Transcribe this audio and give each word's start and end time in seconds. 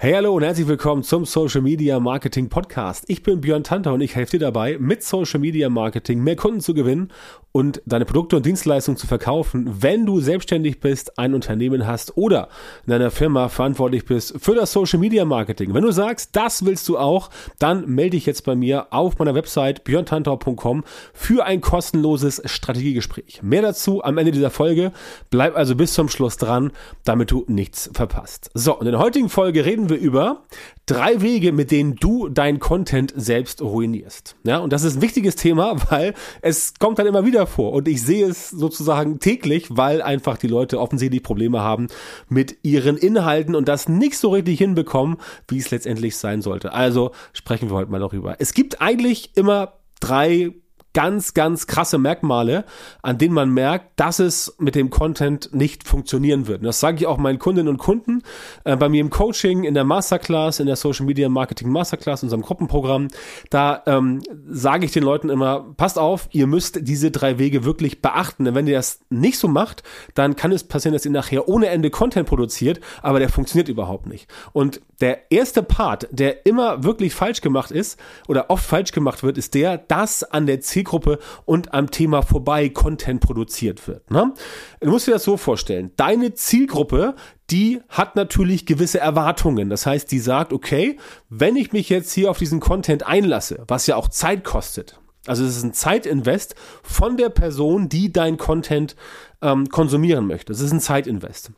Hey, 0.00 0.12
hallo 0.12 0.32
und 0.32 0.44
herzlich 0.44 0.68
willkommen 0.68 1.02
zum 1.02 1.24
Social 1.24 1.60
Media 1.60 1.98
Marketing 1.98 2.48
Podcast. 2.48 3.02
Ich 3.08 3.24
bin 3.24 3.40
Björn 3.40 3.64
Tanter 3.64 3.92
und 3.92 4.00
ich 4.00 4.14
helfe 4.14 4.38
dir 4.38 4.38
dabei, 4.38 4.78
mit 4.78 5.02
Social 5.02 5.40
Media 5.40 5.68
Marketing 5.68 6.22
mehr 6.22 6.36
Kunden 6.36 6.60
zu 6.60 6.72
gewinnen 6.72 7.10
und 7.58 7.82
deine 7.86 8.04
Produkte 8.04 8.36
und 8.36 8.46
Dienstleistungen 8.46 8.96
zu 8.96 9.08
verkaufen, 9.08 9.82
wenn 9.82 10.06
du 10.06 10.20
selbstständig 10.20 10.78
bist, 10.78 11.18
ein 11.18 11.34
Unternehmen 11.34 11.88
hast 11.88 12.16
oder 12.16 12.50
in 12.86 12.92
deiner 12.92 13.10
Firma 13.10 13.48
verantwortlich 13.48 14.04
bist 14.04 14.36
für 14.38 14.54
das 14.54 14.70
Social 14.70 15.00
Media 15.00 15.24
Marketing. 15.24 15.74
Wenn 15.74 15.82
du 15.82 15.90
sagst, 15.90 16.36
das 16.36 16.64
willst 16.64 16.88
du 16.88 16.98
auch, 16.98 17.30
dann 17.58 17.88
melde 17.88 18.10
dich 18.10 18.26
jetzt 18.26 18.44
bei 18.44 18.54
mir 18.54 18.92
auf 18.92 19.18
meiner 19.18 19.34
Website 19.34 19.82
björntantau.com 19.82 20.84
für 21.12 21.46
ein 21.46 21.60
kostenloses 21.60 22.40
Strategiegespräch. 22.44 23.42
Mehr 23.42 23.62
dazu 23.62 24.04
am 24.04 24.18
Ende 24.18 24.30
dieser 24.30 24.50
Folge. 24.50 24.92
Bleib 25.30 25.56
also 25.56 25.74
bis 25.74 25.94
zum 25.94 26.08
Schluss 26.08 26.36
dran, 26.36 26.70
damit 27.04 27.32
du 27.32 27.44
nichts 27.48 27.90
verpasst. 27.92 28.52
So, 28.54 28.78
in 28.78 28.86
der 28.86 29.00
heutigen 29.00 29.30
Folge 29.30 29.64
reden 29.64 29.88
wir 29.88 29.98
über 29.98 30.44
drei 30.86 31.20
Wege, 31.20 31.50
mit 31.50 31.72
denen 31.72 31.96
du 31.96 32.17
dein 32.30 32.58
Content 32.58 33.12
selbst 33.16 33.62
ruinierst. 33.62 34.36
Ja, 34.44 34.58
und 34.58 34.72
das 34.72 34.84
ist 34.84 34.96
ein 34.96 35.02
wichtiges 35.02 35.36
Thema, 35.36 35.76
weil 35.90 36.14
es 36.42 36.74
kommt 36.78 36.98
dann 36.98 37.06
immer 37.06 37.24
wieder 37.24 37.46
vor 37.46 37.72
und 37.72 37.88
ich 37.88 38.02
sehe 38.02 38.26
es 38.26 38.50
sozusagen 38.50 39.20
täglich, 39.20 39.66
weil 39.70 40.02
einfach 40.02 40.38
die 40.38 40.48
Leute 40.48 40.80
offensichtlich 40.80 41.22
Probleme 41.22 41.60
haben 41.60 41.88
mit 42.28 42.58
ihren 42.62 42.96
Inhalten 42.96 43.54
und 43.54 43.68
das 43.68 43.88
nicht 43.88 44.16
so 44.16 44.30
richtig 44.30 44.58
hinbekommen, 44.58 45.16
wie 45.48 45.58
es 45.58 45.70
letztendlich 45.70 46.16
sein 46.16 46.42
sollte. 46.42 46.72
Also 46.72 47.12
sprechen 47.32 47.70
wir 47.70 47.76
heute 47.76 47.90
mal 47.90 48.00
darüber. 48.00 48.36
Es 48.38 48.54
gibt 48.54 48.80
eigentlich 48.80 49.36
immer 49.36 49.74
drei 50.00 50.52
ganz, 50.94 51.34
ganz 51.34 51.66
krasse 51.66 51.98
Merkmale, 51.98 52.64
an 53.02 53.18
denen 53.18 53.34
man 53.34 53.50
merkt, 53.50 54.00
dass 54.00 54.18
es 54.18 54.56
mit 54.58 54.74
dem 54.74 54.90
Content 54.90 55.50
nicht 55.52 55.86
funktionieren 55.86 56.46
wird. 56.46 56.60
Und 56.60 56.66
das 56.66 56.80
sage 56.80 56.96
ich 56.98 57.06
auch 57.06 57.18
meinen 57.18 57.38
Kundinnen 57.38 57.68
und 57.68 57.78
Kunden 57.78 58.22
äh, 58.64 58.76
bei 58.76 58.88
mir 58.88 59.00
im 59.00 59.10
Coaching, 59.10 59.64
in 59.64 59.74
der 59.74 59.84
Masterclass, 59.84 60.60
in 60.60 60.66
der 60.66 60.76
Social 60.76 61.06
Media 61.06 61.28
Marketing 61.28 61.70
Masterclass, 61.70 62.22
unserem 62.22 62.42
Gruppenprogramm. 62.42 63.08
Da 63.50 63.82
ähm, 63.86 64.22
sage 64.48 64.86
ich 64.86 64.92
den 64.92 65.02
Leuten 65.02 65.28
immer, 65.28 65.72
passt 65.76 65.98
auf, 65.98 66.28
ihr 66.32 66.46
müsst 66.46 66.86
diese 66.86 67.10
drei 67.10 67.38
Wege 67.38 67.64
wirklich 67.64 68.02
beachten. 68.02 68.44
Denn 68.44 68.54
wenn 68.54 68.66
ihr 68.66 68.76
das 68.76 69.00
nicht 69.10 69.38
so 69.38 69.48
macht, 69.48 69.82
dann 70.14 70.36
kann 70.36 70.52
es 70.52 70.64
passieren, 70.64 70.94
dass 70.94 71.04
ihr 71.04 71.10
nachher 71.12 71.48
ohne 71.48 71.68
Ende 71.68 71.90
Content 71.90 72.28
produziert, 72.28 72.80
aber 73.02 73.18
der 73.18 73.28
funktioniert 73.28 73.68
überhaupt 73.68 74.06
nicht. 74.06 74.28
Und 74.52 74.80
der 75.00 75.30
erste 75.30 75.62
Part, 75.62 76.08
der 76.10 76.44
immer 76.46 76.82
wirklich 76.82 77.14
falsch 77.14 77.40
gemacht 77.40 77.70
ist 77.70 77.98
oder 78.26 78.50
oft 78.50 78.64
falsch 78.64 78.92
gemacht 78.92 79.22
wird, 79.22 79.38
ist 79.38 79.54
der, 79.54 79.78
dass 79.78 80.24
an 80.24 80.46
der 80.46 80.60
Zielgruppe 80.60 81.18
und 81.44 81.72
am 81.72 81.90
Thema 81.90 82.22
vorbei 82.22 82.68
Content 82.68 83.20
produziert 83.20 83.86
wird. 83.86 84.10
Ne? 84.10 84.34
Du 84.80 84.90
musst 84.90 85.06
dir 85.06 85.12
das 85.12 85.24
so 85.24 85.36
vorstellen. 85.36 85.92
Deine 85.96 86.34
Zielgruppe, 86.34 87.14
die 87.50 87.80
hat 87.88 88.16
natürlich 88.16 88.66
gewisse 88.66 88.98
Erwartungen. 88.98 89.70
Das 89.70 89.86
heißt, 89.86 90.10
die 90.10 90.18
sagt, 90.18 90.52
okay, 90.52 90.98
wenn 91.28 91.56
ich 91.56 91.72
mich 91.72 91.88
jetzt 91.88 92.12
hier 92.12 92.30
auf 92.30 92.38
diesen 92.38 92.60
Content 92.60 93.06
einlasse, 93.06 93.64
was 93.68 93.86
ja 93.86 93.96
auch 93.96 94.08
Zeit 94.08 94.44
kostet, 94.44 95.00
also 95.26 95.44
es 95.44 95.56
ist 95.56 95.62
ein 95.62 95.74
Zeitinvest 95.74 96.54
von 96.82 97.16
der 97.16 97.28
Person, 97.28 97.88
die 97.88 98.12
dein 98.12 98.38
Content 98.38 98.96
ähm, 99.42 99.68
konsumieren 99.68 100.26
möchte. 100.26 100.52
Es 100.52 100.60
ist 100.60 100.72
ein 100.72 100.80
Zeitinvest. 100.80 101.52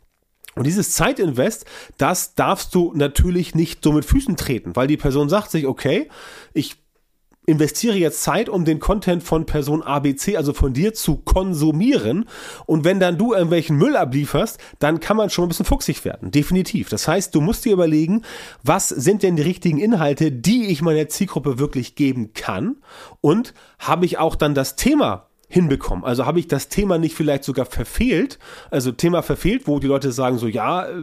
Und 0.57 0.67
dieses 0.67 0.93
Zeitinvest, 0.95 1.65
das 1.97 2.35
darfst 2.35 2.75
du 2.75 2.93
natürlich 2.95 3.55
nicht 3.55 3.85
so 3.85 3.93
mit 3.93 4.05
Füßen 4.05 4.37
treten, 4.37 4.75
weil 4.75 4.89
die 4.89 4.97
Person 4.97 5.29
sagt 5.29 5.51
sich, 5.51 5.67
okay, 5.67 6.09
ich 6.53 6.77
investiere 7.47 7.97
jetzt 7.97 8.23
Zeit, 8.23 8.49
um 8.49 8.65
den 8.65 8.79
Content 8.79 9.23
von 9.23 9.47
Person 9.47 9.83
ABC, 9.83 10.37
also 10.37 10.53
von 10.53 10.73
dir, 10.73 10.95
zu 10.95 11.17
konsumieren. 11.17 12.27
Und 12.67 12.85
wenn 12.85 13.01
dann 13.01 13.19
du 13.19 13.33
irgendwelchen 13.33 13.77
Müll 13.77 13.97
ablieferst, 13.97 14.59
dann 14.79 15.01
kann 15.01 15.17
man 15.17 15.31
schon 15.31 15.47
ein 15.47 15.49
bisschen 15.49 15.67
fuchsig 15.67 16.05
werden. 16.05 16.31
Definitiv. 16.31 16.89
Das 16.89 17.09
heißt, 17.09 17.35
du 17.35 17.41
musst 17.41 17.65
dir 17.65 17.73
überlegen, 17.73 18.23
was 18.63 18.89
sind 18.89 19.23
denn 19.23 19.37
die 19.37 19.43
richtigen 19.43 19.79
Inhalte, 19.79 20.31
die 20.31 20.67
ich 20.67 20.83
meiner 20.83 21.09
Zielgruppe 21.09 21.59
wirklich 21.59 21.97
geben 21.97 22.33
kann? 22.35 22.77
Und 23.21 23.55
habe 23.79 24.07
ich 24.07 24.19
auch 24.19 24.37
dann 24.37 24.55
das 24.55 24.77
Thema 24.77 25.30
hinbekommen? 25.51 26.05
Also 26.05 26.25
habe 26.25 26.39
ich 26.39 26.49
das 26.49 26.69
Thema 26.69 26.97
nicht 26.97 27.15
vielleicht 27.15 27.45
sogar 27.45 27.67
verfehlt? 27.67 28.39
Also 28.71 28.93
Thema 28.93 29.23
verfehlt, 29.23 29.67
wo 29.67 29.81
die 29.81 29.89
Leute 29.89 30.13
sagen 30.13 30.39
so, 30.39 30.47
ja, 30.47 30.87
äh, 30.87 31.03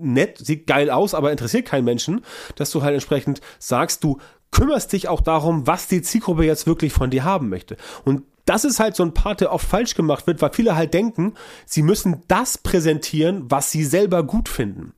nett, 0.00 0.38
sieht 0.38 0.66
geil 0.66 0.90
aus, 0.90 1.14
aber 1.14 1.30
interessiert 1.30 1.66
keinen 1.66 1.84
Menschen, 1.84 2.22
dass 2.56 2.70
du 2.70 2.82
halt 2.82 2.94
entsprechend 2.94 3.40
sagst, 3.58 4.02
du 4.02 4.18
kümmerst 4.50 4.92
dich 4.92 5.08
auch 5.08 5.20
darum, 5.20 5.66
was 5.66 5.86
die 5.86 6.02
Zielgruppe 6.02 6.44
jetzt 6.44 6.66
wirklich 6.66 6.92
von 6.92 7.10
dir 7.10 7.24
haben 7.24 7.50
möchte. 7.50 7.76
Und 8.04 8.22
das 8.46 8.64
ist 8.64 8.80
halt 8.80 8.96
so 8.96 9.02
ein 9.02 9.12
Part, 9.12 9.42
der 9.42 9.52
oft 9.52 9.66
falsch 9.66 9.94
gemacht 9.94 10.26
wird, 10.26 10.40
weil 10.40 10.52
viele 10.52 10.76
halt 10.76 10.94
denken, 10.94 11.34
sie 11.66 11.82
müssen 11.82 12.22
das 12.28 12.56
präsentieren, 12.56 13.44
was 13.50 13.70
sie 13.70 13.84
selber 13.84 14.22
gut 14.22 14.48
finden. 14.48 14.94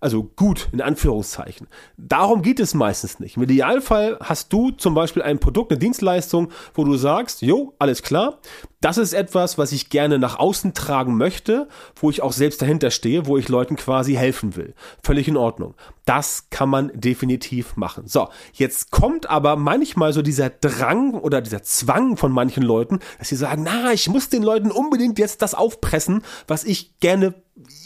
Also 0.00 0.24
gut, 0.24 0.68
in 0.72 0.80
Anführungszeichen. 0.80 1.68
Darum 1.96 2.42
geht 2.42 2.60
es 2.60 2.74
meistens 2.74 3.18
nicht. 3.20 3.36
Im 3.36 3.42
Idealfall 3.42 4.18
hast 4.20 4.52
du 4.52 4.70
zum 4.70 4.94
Beispiel 4.94 5.22
ein 5.22 5.38
Produkt, 5.38 5.72
eine 5.72 5.78
Dienstleistung, 5.78 6.50
wo 6.74 6.84
du 6.84 6.96
sagst, 6.96 7.42
jo, 7.42 7.74
alles 7.78 8.02
klar, 8.02 8.38
das 8.80 8.98
ist 8.98 9.14
etwas, 9.14 9.58
was 9.58 9.72
ich 9.72 9.88
gerne 9.88 10.18
nach 10.18 10.38
außen 10.38 10.74
tragen 10.74 11.16
möchte, 11.16 11.68
wo 11.96 12.10
ich 12.10 12.22
auch 12.22 12.32
selbst 12.32 12.60
dahinter 12.62 12.90
stehe, 12.90 13.26
wo 13.26 13.36
ich 13.38 13.48
Leuten 13.48 13.76
quasi 13.76 14.14
helfen 14.14 14.54
will. 14.54 14.74
Völlig 15.02 15.28
in 15.28 15.36
Ordnung. 15.36 15.74
Das 16.04 16.50
kann 16.50 16.68
man 16.68 16.92
definitiv 16.94 17.76
machen. 17.76 18.06
So, 18.06 18.28
jetzt 18.52 18.90
kommt 18.92 19.28
aber 19.28 19.56
manchmal 19.56 20.12
so 20.12 20.22
dieser 20.22 20.50
Drang 20.50 21.14
oder 21.14 21.40
dieser 21.40 21.62
Zwang 21.62 22.16
von 22.16 22.30
manchen 22.30 22.62
Leuten, 22.62 23.00
dass 23.18 23.30
sie 23.30 23.36
sagen, 23.36 23.64
na, 23.64 23.92
ich 23.92 24.08
muss 24.08 24.28
den 24.28 24.42
Leuten 24.42 24.70
unbedingt 24.70 25.18
jetzt 25.18 25.42
das 25.42 25.54
aufpressen, 25.54 26.22
was 26.46 26.62
ich 26.62 27.00
gerne 27.00 27.34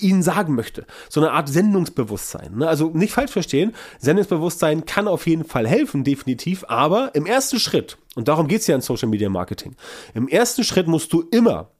ihnen 0.00 0.22
sagen 0.22 0.54
möchte. 0.54 0.86
So 1.08 1.20
eine 1.20 1.32
Art 1.32 1.48
Sendungsbewusstsein. 1.48 2.56
Ne? 2.56 2.68
Also 2.68 2.90
nicht 2.90 3.12
falsch 3.12 3.30
verstehen, 3.30 3.74
Sendungsbewusstsein 3.98 4.84
kann 4.84 5.08
auf 5.08 5.26
jeden 5.26 5.44
Fall 5.44 5.66
helfen, 5.66 6.04
definitiv, 6.04 6.64
aber 6.68 7.14
im 7.14 7.26
ersten 7.26 7.60
Schritt, 7.60 7.98
und 8.16 8.28
darum 8.28 8.48
geht's 8.48 8.66
ja 8.66 8.74
in 8.74 8.80
Social 8.80 9.08
Media 9.08 9.28
Marketing, 9.28 9.76
im 10.14 10.28
ersten 10.28 10.64
Schritt 10.64 10.88
musst 10.88 11.12
du 11.12 11.22
immer 11.30 11.70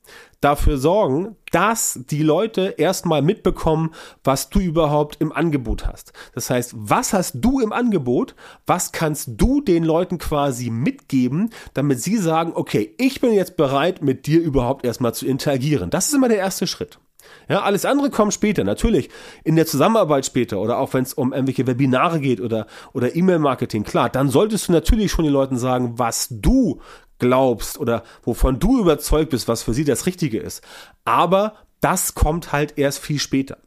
dafür 0.40 0.78
sorgen, 0.78 1.36
dass 1.52 2.00
die 2.10 2.22
Leute 2.22 2.74
erstmal 2.78 3.22
mitbekommen, 3.22 3.90
was 4.24 4.48
du 4.48 4.58
überhaupt 4.60 5.16
im 5.20 5.32
Angebot 5.32 5.86
hast. 5.86 6.12
Das 6.34 6.48
heißt, 6.48 6.72
was 6.76 7.12
hast 7.12 7.36
du 7.40 7.60
im 7.60 7.72
Angebot? 7.72 8.34
Was 8.66 8.92
kannst 8.92 9.30
du 9.36 9.60
den 9.60 9.84
Leuten 9.84 10.18
quasi 10.18 10.70
mitgeben, 10.70 11.50
damit 11.74 12.00
sie 12.00 12.16
sagen, 12.16 12.52
okay, 12.54 12.94
ich 12.98 13.20
bin 13.20 13.32
jetzt 13.32 13.56
bereit, 13.56 14.02
mit 14.02 14.26
dir 14.26 14.40
überhaupt 14.40 14.84
erstmal 14.84 15.14
zu 15.14 15.26
interagieren. 15.26 15.90
Das 15.90 16.08
ist 16.08 16.14
immer 16.14 16.28
der 16.28 16.38
erste 16.38 16.66
Schritt. 16.66 16.98
Ja, 17.48 17.62
alles 17.62 17.84
andere 17.84 18.10
kommt 18.10 18.34
später, 18.34 18.64
natürlich. 18.64 19.10
In 19.44 19.56
der 19.56 19.66
Zusammenarbeit 19.66 20.26
später 20.26 20.60
oder 20.60 20.78
auch 20.78 20.94
wenn 20.94 21.02
es 21.02 21.14
um 21.14 21.32
irgendwelche 21.32 21.66
Webinare 21.66 22.20
geht 22.20 22.40
oder, 22.40 22.66
oder 22.92 23.14
E-Mail-Marketing, 23.14 23.84
klar, 23.84 24.08
dann 24.08 24.28
solltest 24.28 24.68
du 24.68 24.72
natürlich 24.72 25.10
schon 25.10 25.24
den 25.24 25.32
Leuten 25.32 25.58
sagen, 25.58 25.98
was 25.98 26.28
du 26.30 26.80
glaubst 27.18 27.78
oder 27.78 28.02
wovon 28.22 28.58
du 28.58 28.80
überzeugt 28.80 29.30
bist, 29.30 29.48
was 29.48 29.62
für 29.62 29.74
sie 29.74 29.84
das 29.84 30.06
Richtige 30.06 30.38
ist. 30.38 30.62
Aber 31.04 31.54
das 31.80 32.14
kommt 32.14 32.52
halt 32.52 32.78
erst 32.78 32.98
viel 33.00 33.18
später. 33.18 33.58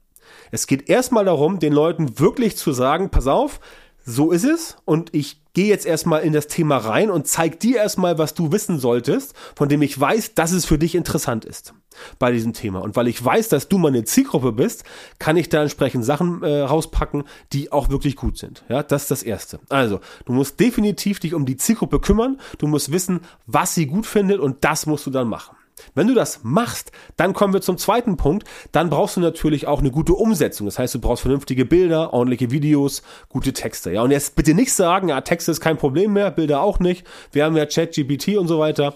Es 0.51 0.67
geht 0.67 0.89
erstmal 0.89 1.25
darum, 1.25 1.59
den 1.59 1.73
Leuten 1.73 2.19
wirklich 2.19 2.57
zu 2.57 2.73
sagen, 2.73 3.09
pass 3.09 3.27
auf, 3.27 3.59
so 4.05 4.31
ist 4.31 4.43
es 4.43 4.77
und 4.85 5.13
ich 5.13 5.42
gehe 5.53 5.67
jetzt 5.67 5.85
erstmal 5.85 6.21
in 6.23 6.33
das 6.33 6.47
Thema 6.47 6.77
rein 6.77 7.09
und 7.09 7.27
zeig 7.27 7.59
dir 7.59 7.77
erstmal, 7.77 8.17
was 8.17 8.33
du 8.33 8.51
wissen 8.51 8.79
solltest, 8.79 9.33
von 9.55 9.69
dem 9.69 9.81
ich 9.81 9.99
weiß, 9.99 10.33
dass 10.33 10.51
es 10.51 10.65
für 10.65 10.77
dich 10.77 10.95
interessant 10.95 11.45
ist 11.45 11.73
bei 12.17 12.31
diesem 12.31 12.53
Thema. 12.53 12.79
Und 12.79 12.95
weil 12.95 13.07
ich 13.07 13.23
weiß, 13.23 13.49
dass 13.49 13.67
du 13.67 13.77
meine 13.77 14.03
Zielgruppe 14.03 14.51
bist, 14.51 14.83
kann 15.19 15.37
ich 15.37 15.49
da 15.49 15.61
entsprechend 15.61 16.03
Sachen 16.03 16.41
äh, 16.41 16.61
rauspacken, 16.61 17.23
die 17.51 17.71
auch 17.71 17.89
wirklich 17.89 18.15
gut 18.15 18.37
sind. 18.37 18.63
Ja, 18.67 18.81
das 18.81 19.03
ist 19.03 19.11
das 19.11 19.23
Erste. 19.23 19.59
Also, 19.69 19.99
du 20.25 20.33
musst 20.33 20.59
definitiv 20.59 21.19
dich 21.19 21.35
um 21.35 21.45
die 21.45 21.57
Zielgruppe 21.57 21.99
kümmern. 21.99 22.39
Du 22.57 22.67
musst 22.67 22.91
wissen, 22.91 23.21
was 23.45 23.75
sie 23.75 23.85
gut 23.85 24.07
findet 24.07 24.39
und 24.39 24.63
das 24.63 24.87
musst 24.87 25.05
du 25.05 25.11
dann 25.11 25.27
machen. 25.27 25.55
Wenn 25.95 26.07
du 26.07 26.13
das 26.13 26.41
machst, 26.43 26.91
dann 27.17 27.33
kommen 27.33 27.53
wir 27.53 27.61
zum 27.61 27.77
zweiten 27.77 28.17
Punkt. 28.17 28.47
Dann 28.71 28.89
brauchst 28.89 29.17
du 29.17 29.21
natürlich 29.21 29.67
auch 29.67 29.79
eine 29.79 29.91
gute 29.91 30.13
Umsetzung. 30.13 30.65
Das 30.65 30.79
heißt, 30.79 30.95
du 30.95 30.99
brauchst 30.99 31.21
vernünftige 31.21 31.65
Bilder, 31.65 32.13
ordentliche 32.13 32.51
Videos, 32.51 33.03
gute 33.29 33.53
Texte. 33.53 33.91
Ja, 33.91 34.01
und 34.01 34.11
jetzt 34.11 34.35
bitte 34.35 34.53
nicht 34.53 34.73
sagen, 34.73 35.09
ja, 35.09 35.21
Texte 35.21 35.51
ist 35.51 35.61
kein 35.61 35.77
Problem 35.77 36.13
mehr, 36.13 36.31
Bilder 36.31 36.61
auch 36.61 36.79
nicht. 36.79 37.05
Wir 37.31 37.45
haben 37.45 37.55
ja 37.55 37.65
ChatGPT 37.65 38.37
und 38.37 38.47
so 38.47 38.59
weiter. 38.59 38.95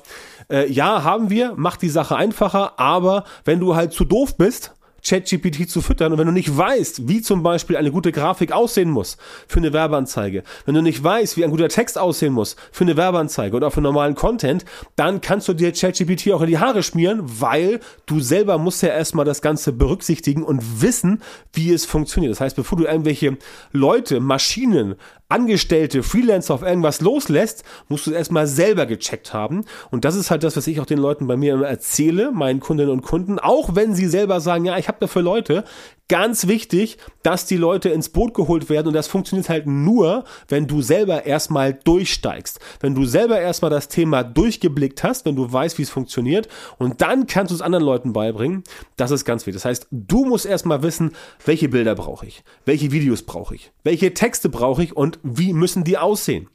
Äh, 0.50 0.72
ja, 0.72 1.04
haben 1.04 1.30
wir, 1.30 1.54
macht 1.56 1.82
die 1.82 1.90
Sache 1.90 2.16
einfacher, 2.16 2.80
aber 2.80 3.24
wenn 3.46 3.60
du 3.60 3.76
halt 3.76 3.94
zu 3.94 4.06
doof 4.06 4.38
bist, 4.38 4.74
ChatGPT 5.06 5.70
zu 5.70 5.82
füttern. 5.82 6.12
Und 6.12 6.18
wenn 6.18 6.28
du 6.28 6.34
nicht 6.34 6.56
weißt, 6.56 7.08
wie 7.08 7.22
zum 7.22 7.44
Beispiel 7.44 7.78
eine 7.78 7.92
gute 7.92 8.12
Grafik 8.12 8.52
aussehen 8.52 8.90
muss 8.90 9.18
für 9.48 9.60
eine 9.60 9.74
Werbeanzeige, 9.74 10.44
wenn 10.66 10.76
du 10.76 10.82
nicht 10.82 11.04
weißt, 11.04 11.38
wie 11.38 11.44
ein 11.44 11.52
guter 11.52 11.70
Text 11.70 11.98
aussehen 11.98 12.34
muss 12.34 12.56
für 12.72 12.84
eine 12.84 12.98
Werbeanzeige 12.98 13.56
oder 13.56 13.72
für 13.72 13.82
normalen 13.82 14.16
Content, 14.16 14.66
dann 14.96 15.22
kannst 15.22 15.48
du 15.48 15.54
dir 15.54 15.72
ChatGPT 15.72 16.32
auch 16.32 16.42
in 16.42 16.48
die 16.48 16.60
Haare 16.60 16.84
schmieren, 16.84 17.22
weil 17.24 17.80
du 18.06 18.20
selber 18.20 18.58
musst 18.58 18.84
ja 18.84 18.90
erstmal 18.90 19.26
das 19.26 19.42
Ganze 19.42 19.72
berücksichtigen 19.72 20.44
und 20.44 20.82
wissen, 20.82 21.22
wie 21.54 21.72
es 21.72 21.86
funktioniert. 21.86 22.32
Das 22.32 22.42
heißt, 22.42 22.56
bevor 22.56 22.78
du 22.78 22.86
irgendwelche 22.86 23.38
Leute, 23.72 24.20
Maschinen, 24.20 24.96
Angestellte, 25.30 26.04
Freelancer 26.04 26.54
auf 26.54 26.62
irgendwas 26.62 27.02
loslässt, 27.02 27.66
musst 27.90 28.08
du 28.08 28.12
erstmal 28.12 28.48
selber 28.48 28.86
gecheckt 28.86 29.34
haben. 29.34 29.66
Und 29.92 30.06
das 30.06 30.16
ist 30.16 30.32
halt 30.32 30.44
das, 30.44 30.56
was 30.56 30.68
ich 30.68 30.80
auch 30.80 30.86
den 30.86 31.00
Leuten 31.00 31.28
bei 31.28 31.36
mir 31.36 31.54
immer 31.54 31.68
erzähle, 31.68 32.32
meinen 32.32 32.62
Kundinnen 32.62 32.92
und 32.92 33.02
Kunden, 33.02 33.38
auch 33.38 33.76
wenn 33.76 33.94
sie 33.94 34.08
selber 34.08 34.40
sagen, 34.40 34.64
ja, 34.64 34.78
ich 34.78 34.87
ich 34.88 34.90
habe 34.90 35.00
dafür 35.02 35.22
Leute. 35.22 35.66
Ganz 36.08 36.48
wichtig, 36.48 36.98
dass 37.22 37.46
die 37.46 37.58
Leute 37.58 37.90
ins 37.90 38.08
Boot 38.08 38.34
geholt 38.34 38.70
werden 38.70 38.88
und 38.88 38.94
das 38.94 39.08
funktioniert 39.08 39.50
halt 39.50 39.68
nur, 39.68 40.24
wenn 40.48 40.66
du 40.66 40.82
selber 40.82 41.26
erstmal 41.26 41.74
durchsteigst. 41.74 42.62
Wenn 42.80 42.96
du 42.96 43.04
selber 43.04 43.38
erstmal 43.38 43.70
das 43.70 43.90
Thema 43.90 44.24
durchgeblickt 44.24 45.04
hast, 45.04 45.26
wenn 45.26 45.36
du 45.36 45.52
weißt, 45.52 45.78
wie 45.78 45.82
es 45.82 45.90
funktioniert 45.90 46.48
und 46.78 47.02
dann 47.02 47.28
kannst 47.28 47.52
du 47.52 47.56
es 47.56 47.62
anderen 47.62 47.84
Leuten 47.84 48.14
beibringen. 48.14 48.64
Das 48.96 49.12
ist 49.12 49.26
ganz 49.26 49.46
wichtig. 49.46 49.62
Das 49.62 49.66
heißt, 49.66 49.88
du 49.92 50.24
musst 50.24 50.46
erstmal 50.46 50.82
wissen, 50.84 51.12
welche 51.44 51.68
Bilder 51.68 51.96
brauche 51.96 52.26
ich, 52.26 52.46
welche 52.64 52.94
Videos 52.94 53.24
brauche 53.24 53.56
ich, 53.56 53.74
welche 53.84 54.14
Texte 54.14 54.48
brauche 54.48 54.84
ich 54.84 54.96
und 54.96 55.20
wie 55.24 55.52
müssen 55.52 55.84
die 55.84 55.98
aussehen. 55.98 56.48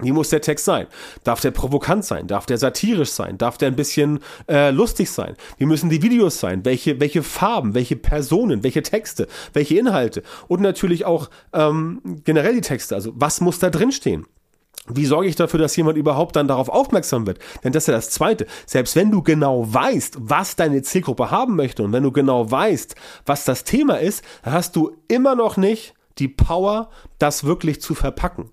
Wie 0.00 0.10
muss 0.10 0.30
der 0.30 0.40
Text 0.40 0.64
sein? 0.64 0.88
Darf 1.22 1.40
der 1.40 1.52
provokant 1.52 2.04
sein? 2.04 2.26
Darf 2.26 2.46
der 2.46 2.58
satirisch 2.58 3.10
sein? 3.10 3.38
Darf 3.38 3.58
der 3.58 3.68
ein 3.68 3.76
bisschen 3.76 4.18
äh, 4.48 4.70
lustig 4.70 5.08
sein? 5.08 5.36
Wie 5.56 5.66
müssen 5.66 5.88
die 5.88 6.02
Videos 6.02 6.40
sein? 6.40 6.64
Welche, 6.64 6.98
welche 6.98 7.22
Farben? 7.22 7.74
Welche 7.74 7.94
Personen? 7.94 8.64
Welche 8.64 8.82
Texte? 8.82 9.28
Welche 9.52 9.78
Inhalte? 9.78 10.24
Und 10.48 10.60
natürlich 10.62 11.04
auch 11.04 11.30
ähm, 11.52 12.00
generell 12.24 12.54
die 12.54 12.60
Texte. 12.60 12.96
Also 12.96 13.12
was 13.14 13.40
muss 13.40 13.60
da 13.60 13.70
drin 13.70 13.92
stehen? 13.92 14.26
Wie 14.88 15.06
sorge 15.06 15.28
ich 15.28 15.36
dafür, 15.36 15.60
dass 15.60 15.76
jemand 15.76 15.96
überhaupt 15.96 16.34
dann 16.34 16.48
darauf 16.48 16.68
aufmerksam 16.68 17.26
wird? 17.26 17.38
Denn 17.62 17.72
das 17.72 17.84
ist 17.84 17.88
ja 17.88 17.94
das 17.94 18.10
Zweite. 18.10 18.46
Selbst 18.66 18.96
wenn 18.96 19.12
du 19.12 19.22
genau 19.22 19.72
weißt, 19.72 20.16
was 20.18 20.56
deine 20.56 20.82
Zielgruppe 20.82 21.30
haben 21.30 21.54
möchte 21.54 21.84
und 21.84 21.92
wenn 21.92 22.02
du 22.02 22.10
genau 22.10 22.50
weißt, 22.50 22.96
was 23.24 23.44
das 23.44 23.62
Thema 23.62 24.00
ist, 24.00 24.24
hast 24.42 24.74
du 24.74 24.96
immer 25.06 25.36
noch 25.36 25.56
nicht 25.56 25.94
die 26.18 26.28
Power, 26.28 26.90
das 27.18 27.44
wirklich 27.44 27.80
zu 27.80 27.94
verpacken. 27.94 28.50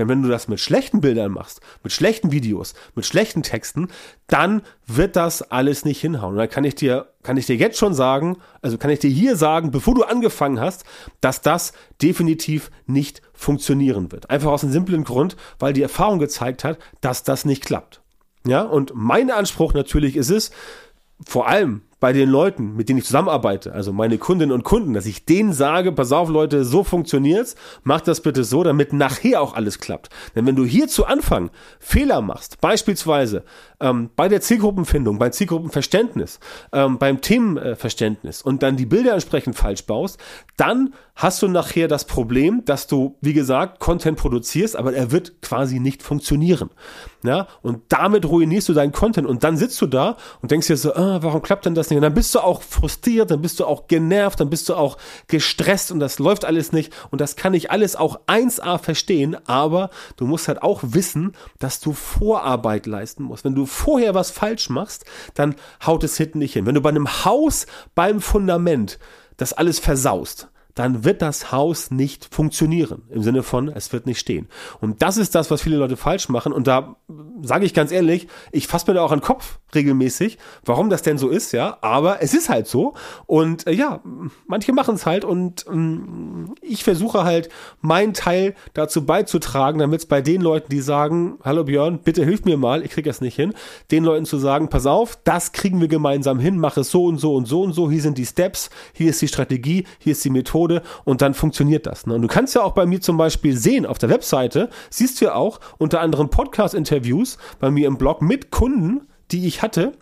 Denn 0.00 0.08
wenn 0.08 0.22
du 0.22 0.30
das 0.30 0.48
mit 0.48 0.60
schlechten 0.60 1.02
Bildern 1.02 1.32
machst, 1.32 1.60
mit 1.82 1.92
schlechten 1.92 2.32
Videos, 2.32 2.72
mit 2.94 3.04
schlechten 3.04 3.42
Texten, 3.42 3.88
dann 4.28 4.62
wird 4.86 5.14
das 5.14 5.42
alles 5.42 5.84
nicht 5.84 6.00
hinhauen. 6.00 6.32
Und 6.32 6.38
dann 6.38 6.48
kann 6.48 6.64
ich 6.64 6.74
dir, 6.74 7.08
kann 7.22 7.36
ich 7.36 7.44
dir 7.44 7.56
jetzt 7.56 7.76
schon 7.76 7.92
sagen, 7.92 8.38
also 8.62 8.78
kann 8.78 8.90
ich 8.90 9.00
dir 9.00 9.10
hier 9.10 9.36
sagen, 9.36 9.70
bevor 9.70 9.94
du 9.94 10.04
angefangen 10.04 10.58
hast, 10.58 10.84
dass 11.20 11.42
das 11.42 11.74
definitiv 12.00 12.70
nicht 12.86 13.20
funktionieren 13.34 14.10
wird. 14.10 14.30
Einfach 14.30 14.50
aus 14.50 14.64
einem 14.64 14.72
simplen 14.72 15.04
Grund, 15.04 15.36
weil 15.58 15.74
die 15.74 15.82
Erfahrung 15.82 16.18
gezeigt 16.18 16.64
hat, 16.64 16.78
dass 17.02 17.22
das 17.22 17.44
nicht 17.44 17.62
klappt. 17.62 18.00
Ja, 18.46 18.62
und 18.62 18.92
mein 18.94 19.30
Anspruch 19.30 19.74
natürlich 19.74 20.16
ist 20.16 20.30
es, 20.30 20.50
vor 21.26 21.46
allem 21.46 21.82
bei 22.00 22.14
den 22.14 22.30
Leuten, 22.30 22.76
mit 22.76 22.88
denen 22.88 22.98
ich 22.98 23.04
zusammenarbeite, 23.04 23.72
also 23.72 23.92
meine 23.92 24.16
Kundinnen 24.16 24.54
und 24.54 24.64
Kunden, 24.64 24.94
dass 24.94 25.04
ich 25.04 25.26
denen 25.26 25.52
sage, 25.52 25.92
pass 25.92 26.12
auf 26.12 26.30
Leute, 26.30 26.64
so 26.64 26.82
funktioniert's, 26.82 27.56
mach 27.82 28.00
das 28.00 28.22
bitte 28.22 28.42
so, 28.42 28.64
damit 28.64 28.94
nachher 28.94 29.42
auch 29.42 29.54
alles 29.54 29.78
klappt. 29.78 30.08
Denn 30.34 30.46
wenn 30.46 30.56
du 30.56 30.64
hier 30.64 30.88
zu 30.88 31.04
Anfang 31.04 31.50
Fehler 31.78 32.22
machst, 32.22 32.60
beispielsweise 32.62 33.44
ähm, 33.80 34.08
bei 34.16 34.28
der 34.28 34.40
Zielgruppenfindung, 34.40 35.18
beim 35.18 35.32
Zielgruppenverständnis, 35.32 36.40
ähm, 36.72 36.98
beim 36.98 37.20
Themenverständnis 37.20 38.40
und 38.40 38.62
dann 38.62 38.78
die 38.78 38.86
Bilder 38.86 39.12
entsprechend 39.12 39.56
falsch 39.56 39.84
baust, 39.84 40.18
dann 40.56 40.94
hast 41.14 41.42
du 41.42 41.48
nachher 41.48 41.86
das 41.86 42.06
Problem, 42.06 42.64
dass 42.64 42.86
du, 42.86 43.18
wie 43.20 43.34
gesagt, 43.34 43.78
Content 43.78 44.16
produzierst, 44.16 44.74
aber 44.74 44.94
er 44.94 45.12
wird 45.12 45.42
quasi 45.42 45.78
nicht 45.78 46.02
funktionieren. 46.02 46.70
Ja, 47.22 47.48
und 47.60 47.82
damit 47.90 48.24
ruinierst 48.24 48.70
du 48.70 48.72
deinen 48.72 48.92
Content 48.92 49.26
und 49.26 49.44
dann 49.44 49.58
sitzt 49.58 49.78
du 49.82 49.86
da 49.86 50.16
und 50.40 50.50
denkst 50.50 50.68
dir 50.68 50.78
so, 50.78 50.94
ah, 50.94 51.18
warum 51.20 51.42
klappt 51.42 51.66
denn 51.66 51.74
das 51.74 51.89
nicht? 51.90 51.96
Und 51.96 52.02
dann 52.02 52.14
bist 52.14 52.34
du 52.34 52.40
auch 52.40 52.62
frustriert, 52.62 53.30
dann 53.30 53.42
bist 53.42 53.60
du 53.60 53.66
auch 53.66 53.86
genervt, 53.86 54.40
dann 54.40 54.50
bist 54.50 54.68
du 54.68 54.74
auch 54.74 54.96
gestresst 55.28 55.90
und 55.90 56.00
das 56.00 56.18
läuft 56.18 56.44
alles 56.44 56.72
nicht 56.72 56.92
und 57.10 57.20
das 57.20 57.36
kann 57.36 57.54
ich 57.54 57.70
alles 57.70 57.96
auch 57.96 58.20
1a 58.26 58.78
verstehen, 58.78 59.36
aber 59.46 59.90
du 60.16 60.26
musst 60.26 60.48
halt 60.48 60.62
auch 60.62 60.80
wissen, 60.82 61.32
dass 61.58 61.80
du 61.80 61.92
Vorarbeit 61.92 62.86
leisten 62.86 63.22
musst. 63.22 63.44
Wenn 63.44 63.54
du 63.54 63.66
vorher 63.66 64.14
was 64.14 64.30
falsch 64.30 64.70
machst, 64.70 65.04
dann 65.34 65.54
haut 65.84 66.04
es 66.04 66.16
hinten 66.16 66.38
nicht 66.38 66.52
hin. 66.52 66.66
Wenn 66.66 66.74
du 66.74 66.80
bei 66.80 66.90
einem 66.90 67.24
Haus 67.24 67.66
beim 67.94 68.20
Fundament 68.20 68.98
das 69.36 69.52
alles 69.52 69.78
versaust, 69.78 70.48
dann 70.74 71.04
wird 71.04 71.20
das 71.22 71.52
Haus 71.52 71.90
nicht 71.90 72.32
funktionieren. 72.34 73.02
Im 73.10 73.22
Sinne 73.22 73.42
von, 73.42 73.68
es 73.68 73.92
wird 73.92 74.06
nicht 74.06 74.18
stehen. 74.18 74.48
Und 74.80 75.02
das 75.02 75.16
ist 75.16 75.34
das, 75.34 75.50
was 75.50 75.62
viele 75.62 75.76
Leute 75.76 75.96
falsch 75.96 76.28
machen. 76.28 76.52
Und 76.52 76.66
da 76.66 76.96
sage 77.42 77.66
ich 77.66 77.74
ganz 77.74 77.92
ehrlich, 77.92 78.28
ich 78.52 78.66
fasse 78.66 78.90
mir 78.90 78.94
da 78.94 79.02
auch 79.02 79.12
an 79.12 79.18
den 79.18 79.24
Kopf 79.24 79.58
regelmäßig, 79.74 80.38
warum 80.64 80.90
das 80.90 81.02
denn 81.02 81.18
so 81.18 81.28
ist, 81.28 81.52
ja. 81.52 81.78
Aber 81.80 82.22
es 82.22 82.34
ist 82.34 82.48
halt 82.48 82.66
so. 82.66 82.94
Und 83.26 83.66
äh, 83.66 83.72
ja, 83.72 84.00
manche 84.46 84.72
machen 84.72 84.94
es 84.94 85.06
halt. 85.06 85.24
Und 85.24 85.66
ähm, 85.68 86.54
ich 86.60 86.84
versuche 86.84 87.24
halt, 87.24 87.48
meinen 87.80 88.14
Teil 88.14 88.54
dazu 88.74 89.04
beizutragen, 89.04 89.78
damit 89.78 90.00
es 90.00 90.06
bei 90.06 90.20
den 90.20 90.40
Leuten, 90.40 90.70
die 90.70 90.80
sagen, 90.80 91.38
hallo 91.44 91.64
Björn, 91.64 92.00
bitte 92.02 92.24
hilf 92.24 92.44
mir 92.44 92.56
mal, 92.56 92.84
ich 92.84 92.90
kriege 92.90 93.08
das 93.08 93.20
nicht 93.20 93.36
hin, 93.36 93.54
den 93.90 94.04
Leuten 94.04 94.24
zu 94.24 94.38
sagen, 94.38 94.68
pass 94.68 94.86
auf, 94.86 95.18
das 95.24 95.52
kriegen 95.52 95.80
wir 95.80 95.88
gemeinsam 95.88 96.38
hin, 96.38 96.58
mach 96.58 96.76
es 96.76 96.90
so 96.90 97.04
und 97.06 97.18
so 97.18 97.34
und 97.34 97.46
so 97.46 97.62
und 97.62 97.72
so, 97.72 97.90
hier 97.90 98.02
sind 98.02 98.18
die 98.18 98.26
Steps, 98.26 98.70
hier 98.92 99.10
ist 99.10 99.22
die 99.22 99.28
Strategie, 99.28 99.86
hier 99.98 100.12
ist 100.12 100.24
die 100.24 100.30
Methode 100.30 100.50
Methode 100.50 100.82
und 101.04 101.22
dann 101.22 101.34
funktioniert 101.34 101.86
das. 101.86 102.06
Ne? 102.06 102.14
Und 102.14 102.22
du 102.22 102.28
kannst 102.28 102.54
ja 102.54 102.62
auch 102.62 102.72
bei 102.72 102.86
mir 102.86 103.00
zum 103.00 103.16
Beispiel 103.16 103.56
sehen, 103.56 103.86
auf 103.86 103.98
der 103.98 104.08
Webseite 104.08 104.70
siehst 104.90 105.20
du 105.20 105.26
ja 105.26 105.34
auch 105.34 105.60
unter 105.78 106.00
anderem 106.00 106.30
Podcast-Interviews 106.30 107.38
bei 107.58 107.70
mir 107.70 107.86
im 107.86 107.98
Blog 107.98 108.22
mit 108.22 108.50
Kunden, 108.50 109.02
die 109.32 109.46
ich 109.46 109.62
hatte, 109.62 109.92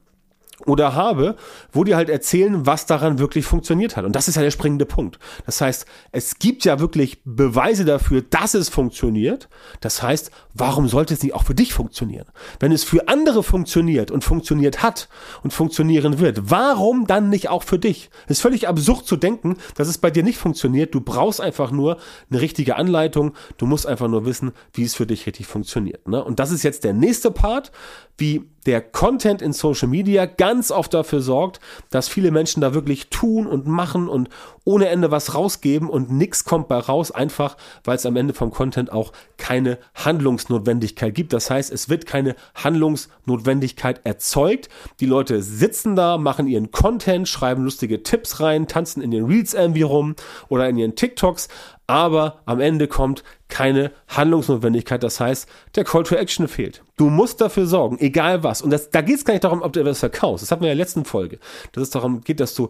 oder 0.67 0.95
habe, 0.95 1.37
wo 1.73 1.85
die 1.85 1.95
halt 1.95 2.11
erzählen, 2.11 2.67
was 2.67 2.87
daran 2.87 3.19
wirklich 3.19 3.47
funktioniert 3.47 3.97
hat. 3.97 4.05
Und 4.05 4.17
das 4.17 4.27
ist 4.27 4.35
ja 4.35 4.43
der 4.43 4.51
springende 4.51 4.87
Punkt. 4.87 5.19
Das 5.47 5.61
heißt, 5.61 5.87
es 6.11 6.39
gibt 6.39 6.65
ja 6.65 6.81
wirklich 6.81 7.23
Beweise 7.25 7.85
dafür, 7.85 8.23
dass 8.23 8.55
es 8.55 8.69
funktioniert. 8.69 9.49
Das 9.81 10.03
heißt, 10.03 10.33
warum 10.55 10.89
sollte 10.89 11.15
es 11.15 11.23
nicht 11.23 11.35
auch 11.35 11.45
für 11.45 11.55
dich 11.55 11.73
funktionieren? 11.73 12.27
Wenn 12.59 12.73
es 12.73 12.83
für 12.83 13.07
andere 13.07 13.43
funktioniert 13.43 14.11
und 14.11 14.25
funktioniert 14.25 14.83
hat 14.83 15.09
und 15.45 15.53
funktionieren 15.53 16.19
wird, 16.19 16.51
warum 16.51 17.07
dann 17.07 17.31
nicht 17.31 17.49
auch 17.49 17.63
für 17.63 17.79
dich? 17.79 18.11
Es 18.25 18.39
ist 18.39 18.43
völlig 18.43 18.67
absurd 18.67 19.07
zu 19.07 19.17
denken, 19.17 19.57
dass 19.77 19.87
es 19.87 19.99
bei 19.99 20.11
dir 20.11 20.25
nicht 20.25 20.39
funktioniert. 20.39 20.93
Du 20.93 21.01
brauchst 21.01 21.41
einfach 21.41 21.71
nur 21.71 21.99
eine 22.31 22.41
richtige 22.41 22.77
Anleitung. 22.77 23.35
Du 23.59 23.67
musst 23.67 23.87
einfach 23.87 24.09
nur 24.09 24.27
wissen, 24.27 24.53
wie 24.73 24.83
es 24.83 24.97
für 24.97 25.07
dich 25.07 25.27
richtig 25.27 25.47
funktioniert. 25.47 26.09
Ne? 26.09 26.23
Und 26.23 26.41
das 26.41 26.51
ist 26.51 26.65
jetzt 26.65 26.83
der 26.83 26.95
nächste 26.95 27.31
Part 27.31 27.71
wie 28.19 28.51
der 28.69 28.83
Content 28.83 29.41
in 29.41 29.55
Social 29.55 29.89
Media 29.89 30.27
ganz 30.27 30.71
oft 30.71 30.93
dafür 30.93 31.23
sorgt, 31.23 31.59
dass 31.89 32.07
viele 32.07 32.31
Menschen 32.31 32.61
da 32.61 32.75
wirklich 32.75 33.09
tun 33.09 33.47
und 33.47 33.67
machen 33.67 34.11
und 34.11 34.29
ohne 34.69 34.91
Ende 34.91 35.11
was 35.11 35.35
rausgeben 35.35 35.89
und 35.89 36.11
nichts 36.11 36.45
kommt 36.45 36.69
bei 36.69 36.77
raus, 36.77 37.11
einfach 37.11 37.57
weil 37.85 37.97
es 37.97 38.05
am 38.05 38.17
Ende 38.17 38.35
vom 38.35 38.51
Content 38.51 38.93
auch 38.93 39.13
keine 39.39 39.79
Handlungsnotwendigkeit 39.95 41.15
gibt. 41.15 41.33
Das 41.33 41.49
heißt, 41.49 41.73
es 41.73 41.89
wird 41.89 42.05
keine 42.05 42.37
Handlungsnotwendigkeit 42.55 44.03
erzeugt. 44.05 44.69
Die 45.01 45.07
Leute 45.07 45.41
sitzen 45.41 45.97
da, 45.97 46.19
machen 46.19 46.47
ihren 46.47 46.71
Content, 46.71 47.27
schreiben 47.27 47.65
lustige 47.65 48.03
Tipps 48.03 48.41
rein, 48.41 48.69
tanzen 48.69 49.01
in 49.01 49.11
den 49.11 49.25
Reels 49.25 49.55
irgendwie 49.55 49.81
rum 49.81 50.17
oder 50.51 50.69
in 50.69 50.77
ihren 50.77 50.95
TikToks, 50.95 51.49
aber 51.89 52.41
am 52.45 52.61
Ende 52.61 52.87
kommt 52.87 53.25
keine 53.49 53.93
Handlungsnotwendigkeit. 54.09 55.03
Das 55.03 55.21
heißt, 55.21 55.49
der 55.75 55.85
Call 55.85 56.03
to 56.03 56.15
Action 56.15 56.47
fehlt. 56.47 56.83
Du 56.99 57.09
musst 57.09 57.41
dafür 57.41 57.67
sorgen, 57.67 57.99
egal 57.99 58.43
was. 58.45 58.61
Und 58.61 58.71
das, 58.71 58.91
da 58.91 59.01
geht 59.01 59.17
es 59.17 59.25
gar 59.25 59.33
nicht 59.33 59.45
darum, 59.45 59.63
ob 59.63 59.73
du 59.73 59.81
etwas 59.81 60.01
verkaufst. 60.01 60.43
Das 60.43 60.51
hatten 60.51 60.63
wir 60.63 60.71
in 60.71 60.77
der 60.77 60.85
letzten 60.85 61.07
Folge. 61.07 61.39
Dass 61.73 61.85
es 61.85 61.91
darum 61.91 62.21
geht, 62.21 62.41
dass 62.41 62.55
du 62.55 62.69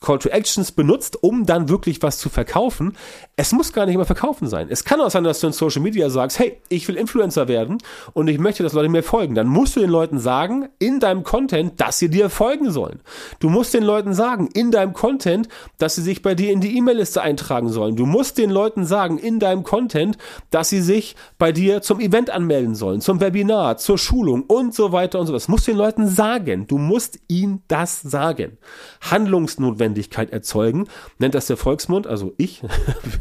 Call 0.00 0.20
to 0.20 0.28
Actions 0.28 0.70
benutzt, 0.70 1.20
um 1.20 1.39
dann 1.46 1.68
wirklich 1.68 2.02
was 2.02 2.18
zu 2.18 2.28
verkaufen. 2.28 2.96
Es 3.36 3.52
muss 3.52 3.72
gar 3.72 3.86
nicht 3.86 3.94
immer 3.94 4.04
verkaufen 4.04 4.48
sein. 4.48 4.68
Es 4.70 4.84
kann 4.84 5.00
auch 5.00 5.10
sein, 5.10 5.24
dass 5.24 5.40
du 5.40 5.46
in 5.48 5.52
Social 5.52 5.82
Media 5.82 6.10
sagst, 6.10 6.38
hey, 6.38 6.58
ich 6.68 6.86
will 6.88 6.96
Influencer 6.96 7.48
werden 7.48 7.78
und 8.12 8.28
ich 8.28 8.38
möchte, 8.38 8.62
dass 8.62 8.72
Leute 8.72 8.88
mir 8.88 9.02
folgen. 9.02 9.34
Dann 9.34 9.46
musst 9.46 9.76
du 9.76 9.80
den 9.80 9.90
Leuten 9.90 10.18
sagen, 10.18 10.68
in 10.78 11.00
deinem 11.00 11.22
Content, 11.22 11.80
dass 11.80 11.98
sie 11.98 12.10
dir 12.10 12.30
folgen 12.30 12.70
sollen. 12.70 13.00
Du 13.38 13.48
musst 13.48 13.74
den 13.74 13.82
Leuten 13.82 14.14
sagen, 14.14 14.48
in 14.52 14.70
deinem 14.70 14.92
Content, 14.92 15.48
dass 15.78 15.94
sie 15.94 16.02
sich 16.02 16.22
bei 16.22 16.34
dir 16.34 16.52
in 16.52 16.60
die 16.60 16.76
E-Mail-Liste 16.76 17.22
eintragen 17.22 17.68
sollen. 17.68 17.96
Du 17.96 18.06
musst 18.06 18.38
den 18.38 18.50
Leuten 18.50 18.84
sagen, 18.84 19.18
in 19.18 19.38
deinem 19.38 19.62
Content, 19.62 20.18
dass 20.50 20.68
sie 20.68 20.80
sich 20.80 21.16
bei 21.38 21.52
dir 21.52 21.82
zum 21.82 22.00
Event 22.00 22.30
anmelden 22.30 22.74
sollen, 22.74 23.00
zum 23.00 23.20
Webinar, 23.20 23.76
zur 23.78 23.98
Schulung 23.98 24.42
und 24.42 24.74
so 24.74 24.92
weiter 24.92 25.20
und 25.20 25.26
so 25.26 25.32
was. 25.32 25.48
Musst 25.48 25.66
den 25.66 25.76
Leuten 25.76 26.08
sagen. 26.08 26.66
Du 26.66 26.78
musst 26.78 27.18
ihnen 27.28 27.62
das 27.68 28.00
sagen. 28.00 28.58
Handlungsnotwendigkeit 29.00 30.30
erzeugen, 30.30 30.88
nennt 31.30 31.36
das 31.36 31.46
der 31.46 31.56
Volksmund, 31.56 32.06
also 32.06 32.34
ich, 32.38 32.62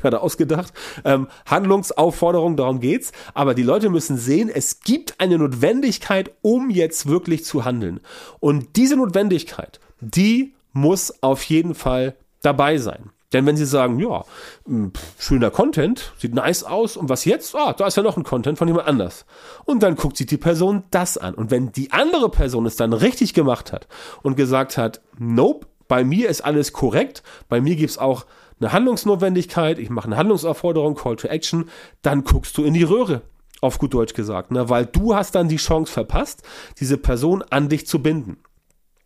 gerade 0.01 0.21
ausgedacht. 0.21 0.73
Ähm, 1.05 1.27
Handlungsaufforderung, 1.45 2.57
darum 2.57 2.79
geht's. 2.79 3.11
Aber 3.33 3.53
die 3.53 3.63
Leute 3.63 3.89
müssen 3.89 4.17
sehen, 4.17 4.49
es 4.53 4.81
gibt 4.81 5.19
eine 5.19 5.37
Notwendigkeit, 5.37 6.31
um 6.41 6.69
jetzt 6.69 7.07
wirklich 7.07 7.45
zu 7.45 7.65
handeln. 7.65 7.99
Und 8.39 8.75
diese 8.75 8.95
Notwendigkeit, 8.95 9.79
die 10.01 10.53
muss 10.73 11.21
auf 11.21 11.43
jeden 11.43 11.75
Fall 11.75 12.15
dabei 12.41 12.77
sein. 12.77 13.11
Denn 13.31 13.45
wenn 13.45 13.57
sie 13.57 13.65
sagen, 13.65 13.99
ja, 13.99 14.25
hm, 14.65 14.91
schöner 15.19 15.51
Content, 15.51 16.13
sieht 16.17 16.33
nice 16.33 16.63
aus, 16.63 16.97
und 16.97 17.09
was 17.09 17.25
jetzt? 17.25 17.55
Ah, 17.55 17.73
da 17.73 17.85
ist 17.85 17.95
ja 17.95 18.01
noch 18.01 18.17
ein 18.17 18.23
Content 18.23 18.57
von 18.57 18.67
jemand 18.67 18.87
anders. 18.87 19.27
Und 19.65 19.83
dann 19.83 19.95
guckt 19.95 20.17
sich 20.17 20.25
die 20.25 20.37
Person 20.37 20.83
das 20.89 21.19
an. 21.19 21.35
Und 21.35 21.51
wenn 21.51 21.71
die 21.71 21.91
andere 21.91 22.29
Person 22.29 22.65
es 22.65 22.75
dann 22.75 22.91
richtig 22.91 23.35
gemacht 23.35 23.71
hat 23.71 23.87
und 24.23 24.35
gesagt 24.35 24.77
hat, 24.77 25.01
nope, 25.19 25.67
bei 25.89 26.05
mir 26.05 26.29
ist 26.29 26.39
alles 26.39 26.71
korrekt, 26.71 27.23
bei 27.49 27.59
mir 27.59 27.75
gibt's 27.75 27.97
auch 27.97 28.25
eine 28.61 28.71
Handlungsnotwendigkeit, 28.71 29.79
ich 29.79 29.89
mache 29.89 30.07
eine 30.07 30.15
Handlungsaufforderung, 30.15 30.95
Call 30.95 31.17
to 31.17 31.27
Action, 31.27 31.65
dann 32.01 32.23
guckst 32.23 32.57
du 32.57 32.63
in 32.63 32.73
die 32.73 32.83
Röhre 32.83 33.23
auf 33.59 33.77
gut 33.77 33.93
Deutsch 33.93 34.13
gesagt, 34.13 34.51
ne? 34.51 34.69
weil 34.69 34.85
du 34.85 35.15
hast 35.15 35.35
dann 35.35 35.49
die 35.49 35.57
Chance 35.57 35.91
verpasst, 35.91 36.43
diese 36.79 36.97
Person 36.97 37.43
an 37.49 37.67
dich 37.67 37.87
zu 37.87 38.01
binden. 38.01 38.37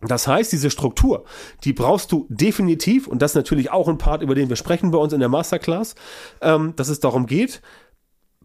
Das 0.02 0.28
heißt, 0.28 0.52
diese 0.52 0.70
Struktur, 0.70 1.24
die 1.64 1.72
brauchst 1.72 2.12
du 2.12 2.28
definitiv, 2.30 3.08
und 3.08 3.22
das 3.22 3.32
ist 3.32 3.36
natürlich 3.36 3.72
auch 3.72 3.88
ein 3.88 3.98
Part, 3.98 4.22
über 4.22 4.36
den 4.36 4.50
wir 4.50 4.58
sprechen 4.58 4.92
bei 4.92 4.98
uns 4.98 5.14
in 5.14 5.22
der 5.22 5.30
Masterclass, 5.30 5.96
ähm, 6.42 6.74
dass 6.76 6.90
es 6.90 7.00
darum 7.00 7.26
geht, 7.26 7.62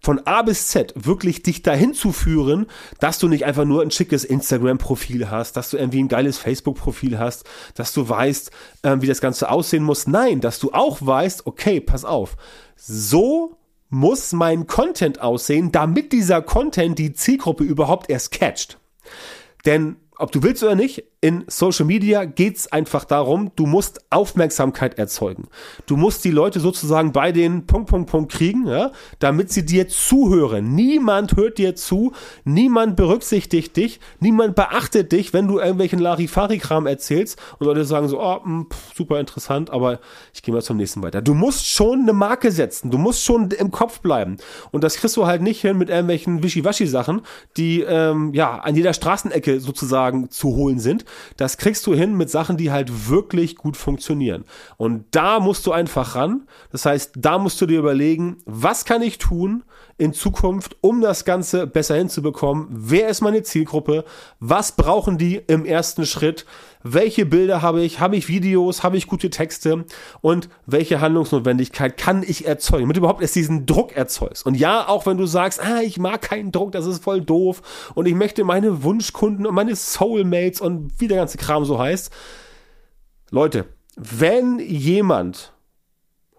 von 0.01 0.21
A 0.27 0.43
bis 0.43 0.69
Z 0.69 0.93
wirklich 0.97 1.43
dich 1.43 1.63
dahin 1.63 1.95
zu 1.95 2.13
führen, 2.13 2.67
dass 3.01 3.19
du 3.19 3.29
nicht 3.29 3.45
einfach 3.45 3.65
nur 3.65 3.83
ein 3.83 3.91
schickes 3.91 4.25
Instagram-Profil 4.25 5.31
hast, 5.31 5.57
dass 5.57 5.71
du 5.71 5.77
irgendwie 5.77 6.03
ein 6.03 6.09
geiles 6.09 6.39
Facebook-Profil 6.39 7.19
hast, 7.19 7.45
dass 7.75 7.93
du 7.93 8.09
weißt, 8.09 8.51
ähm, 8.85 9.03
wie 9.03 9.07
das 9.07 9.21
Ganze 9.21 9.51
aussehen 9.51 9.83
muss. 9.83 10.07
Nein, 10.07 10.41
dass 10.41 10.59
du 10.59 10.73
auch 10.73 10.99
weißt, 11.01 11.47
okay, 11.47 11.81
pass 11.81 12.05
auf, 12.05 12.37
so 12.77 13.57
muss 13.91 14.33
mein 14.33 14.67
Content 14.67 15.21
aussehen, 15.21 15.73
damit 15.73 16.13
dieser 16.13 16.43
Content 16.43 16.99
die 16.99 17.13
Zielgruppe 17.13 17.65
überhaupt 17.65 18.11
erst 18.11 18.33
catcht. 18.33 18.79
Denn 19.65 19.97
ob 20.19 20.33
du 20.33 20.43
willst 20.43 20.63
oder 20.63 20.75
nicht, 20.75 21.05
in 21.21 21.45
Social 21.49 21.85
Media 21.85 22.25
geht's 22.25 22.71
einfach 22.71 23.05
darum, 23.05 23.51
du 23.57 23.67
musst 23.67 24.01
Aufmerksamkeit 24.11 24.99
erzeugen. 24.99 25.49
Du 25.87 25.97
musst 25.97 26.25
die 26.25 26.31
Leute 26.31 26.61
sozusagen 26.61 27.11
bei 27.11 27.33
den 27.33 27.67
Punkt, 27.67 27.91
Punkt, 27.91 28.09
Punkt 28.09 28.33
kriegen, 28.33 28.69
ja, 28.69 28.93
damit 29.19 29.51
sie 29.51 29.67
dir 29.67 29.89
zuhören. 29.89 30.77
Niemand 30.77 31.35
hört 31.37 31.59
dir 31.59 31.75
zu, 31.75 32.13
niemand 32.45 32.95
berücksichtigt 32.95 33.77
dich, 33.77 33.99
niemand 34.21 34.55
beachtet 34.55 35.11
dich, 35.11 35.33
wenn 35.33 35.49
du 35.49 35.59
irgendwelchen 35.59 35.99
Larifari-Kram 35.99 36.87
erzählst 36.87 37.37
und 37.59 37.67
Leute 37.67 37.85
sagen 37.85 38.09
so, 38.09 38.21
oh, 38.21 38.37
mh, 38.37 38.45
hm, 38.45 38.67
super 38.95 39.19
interessant, 39.19 39.71
aber 39.71 39.99
ich 40.33 40.43
gehe 40.43 40.55
mal 40.55 40.63
zum 40.63 40.77
nächsten 40.77 41.03
weiter. 41.03 41.21
Du 41.21 41.35
musst 41.35 41.67
schon 41.67 42.03
eine 42.03 42.13
Marke 42.13 42.53
setzen, 42.53 42.93
du 42.93 42.99
musst 42.99 43.25
schon 43.25 43.51
im 43.51 43.73
Kopf 43.73 44.01
bleiben. 44.01 44.37
Und 44.71 44.85
das 44.85 44.95
kriegst 44.95 45.17
du 45.17 45.27
halt 45.27 45.43
nicht 45.43 45.63
hin 45.63 45.79
mit 45.79 45.89
irgendwelchen 45.89 46.45
Wischiwaschi-Sachen, 46.45 47.23
die 47.57 47.81
ähm, 47.81 48.33
ja 48.35 48.59
an 48.59 48.77
jeder 48.77 48.93
Straßenecke 48.93 49.59
sozusagen 49.59 50.31
zu 50.31 50.55
holen 50.55 50.79
sind 50.79 51.07
das 51.37 51.57
kriegst 51.57 51.87
du 51.87 51.95
hin 51.95 52.17
mit 52.17 52.31
Sachen, 52.31 52.57
die 52.57 52.71
halt 52.71 53.09
wirklich 53.09 53.57
gut 53.57 53.77
funktionieren. 53.77 54.45
Und 54.77 55.05
da 55.13 55.41
musst 55.41 55.67
du 55.67 55.73
einfach 55.73 56.15
ran. 56.15 56.47
Das 56.71 56.87
heißt, 56.87 57.13
da 57.17 57.39
musst 57.39 57.61
du 57.61 57.67
dir 57.67 57.79
überlegen, 57.79 58.39
was 58.45 58.85
kann 58.85 59.03
ich 59.03 59.19
tun 59.19 59.65
in 59.99 60.15
Zukunft, 60.15 60.77
um 60.81 61.01
das 61.01 61.25
Ganze 61.25 61.67
besser 61.67 61.97
hinzubekommen? 61.97 62.69
Wer 62.71 63.09
ist 63.09 63.21
meine 63.21 63.43
Zielgruppe? 63.43 64.05
Was 64.41 64.73
brauchen 64.73 65.19
die 65.19 65.37
im 65.37 65.65
ersten 65.65 66.07
Schritt? 66.07 66.47
welche 66.83 67.27
Bilder 67.27 67.63
habe 67.63 67.83
ich, 67.83 68.01
habe 68.01 68.17
ich 68.17 68.29
Videos, 68.29 68.83
habe 68.83 68.97
ich 68.97 69.07
gute 69.07 69.31
Texte 69.31 69.85
und 70.21 70.49
welche 70.67 71.01
Handlungsnotwendigkeit 71.01 71.97
kann 71.97 72.23
ich 72.23 72.47
erzeugen, 72.47 72.85
damit 72.85 72.97
du 72.97 73.01
überhaupt 73.01 73.23
erst 73.23 73.35
diesen 73.35 73.67
Druck 73.67 73.97
erzeugst. 73.97 74.47
Und 74.47 74.55
ja, 74.55 74.89
auch 74.89 75.07
wenn 75.07 75.19
du 75.19 75.27
sagst, 75.27 75.61
ah, 75.63 75.81
ich 75.83 75.99
mag 75.99 76.23
keinen 76.23 76.53
Druck, 76.53 76.73
das 76.73 76.87
ist 76.87 77.03
voll 77.03 77.21
doof 77.21 77.91
und 77.95 78.07
ich 78.07 78.15
möchte 78.15 78.45
meine 78.45 78.83
Wunschkunden 78.83 79.47
und 79.47 79.55
meine 79.55 79.77
Soulmates 79.77 80.61
und 80.61 80.93
wie 80.99 81.09
der 81.09 81.19
ganze 81.19 81.39
Kram 81.39 81.65
so 81.65 81.79
heißt. 81.79 82.13
Leute, 83.31 83.67
wenn 83.97 84.59
jemand 84.59 85.53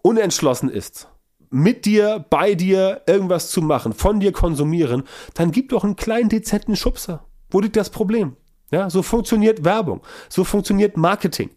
unentschlossen 0.01 0.70
ist, 0.70 1.08
mit 1.50 1.86
dir, 1.86 2.25
bei 2.29 2.56
dir 2.56 3.01
irgendwas 3.08 3.50
zu 3.50 3.62
machen, 3.62 3.94
von 3.94 4.20
dir 4.20 4.32
konsumieren, 4.32 5.03
dann 5.34 5.51
gib 5.51 5.70
doch 5.70 5.84
einen 5.84 5.96
kleinen 5.96 6.29
dezenten 6.29 6.75
Schubser. 6.75 7.25
Wo 7.50 7.60
liegt 7.60 7.75
das 7.75 7.89
Problem? 7.89 8.36
Ja, 8.72 8.89
so 8.89 9.01
funktioniert 9.01 9.63
Werbung. 9.63 10.01
So 10.29 10.44
funktioniert 10.44 10.96
Marketing. 10.96 11.50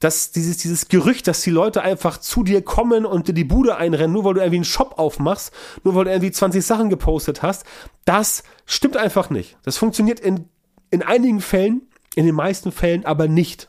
Das, 0.00 0.32
dieses, 0.32 0.58
dieses 0.58 0.88
Gerücht, 0.88 1.26
dass 1.26 1.40
die 1.40 1.50
Leute 1.50 1.82
einfach 1.82 2.18
zu 2.18 2.42
dir 2.42 2.60
kommen 2.60 3.06
und 3.06 3.28
dir 3.28 3.32
die 3.32 3.44
Bude 3.44 3.76
einrennen, 3.76 4.12
nur 4.12 4.24
weil 4.24 4.34
du 4.34 4.40
irgendwie 4.40 4.56
einen 4.56 4.64
Shop 4.64 4.98
aufmachst, 4.98 5.52
nur 5.84 5.94
weil 5.94 6.04
du 6.04 6.10
irgendwie 6.10 6.32
20 6.32 6.64
Sachen 6.64 6.90
gepostet 6.90 7.42
hast, 7.42 7.64
das 8.04 8.42
stimmt 8.66 8.96
einfach 8.96 9.30
nicht. 9.30 9.56
Das 9.62 9.78
funktioniert 9.78 10.20
in, 10.20 10.48
in 10.90 11.02
einigen 11.02 11.40
Fällen, 11.40 11.82
in 12.14 12.26
den 12.26 12.34
meisten 12.34 12.72
Fällen 12.72 13.06
aber 13.06 13.28
nicht. 13.28 13.68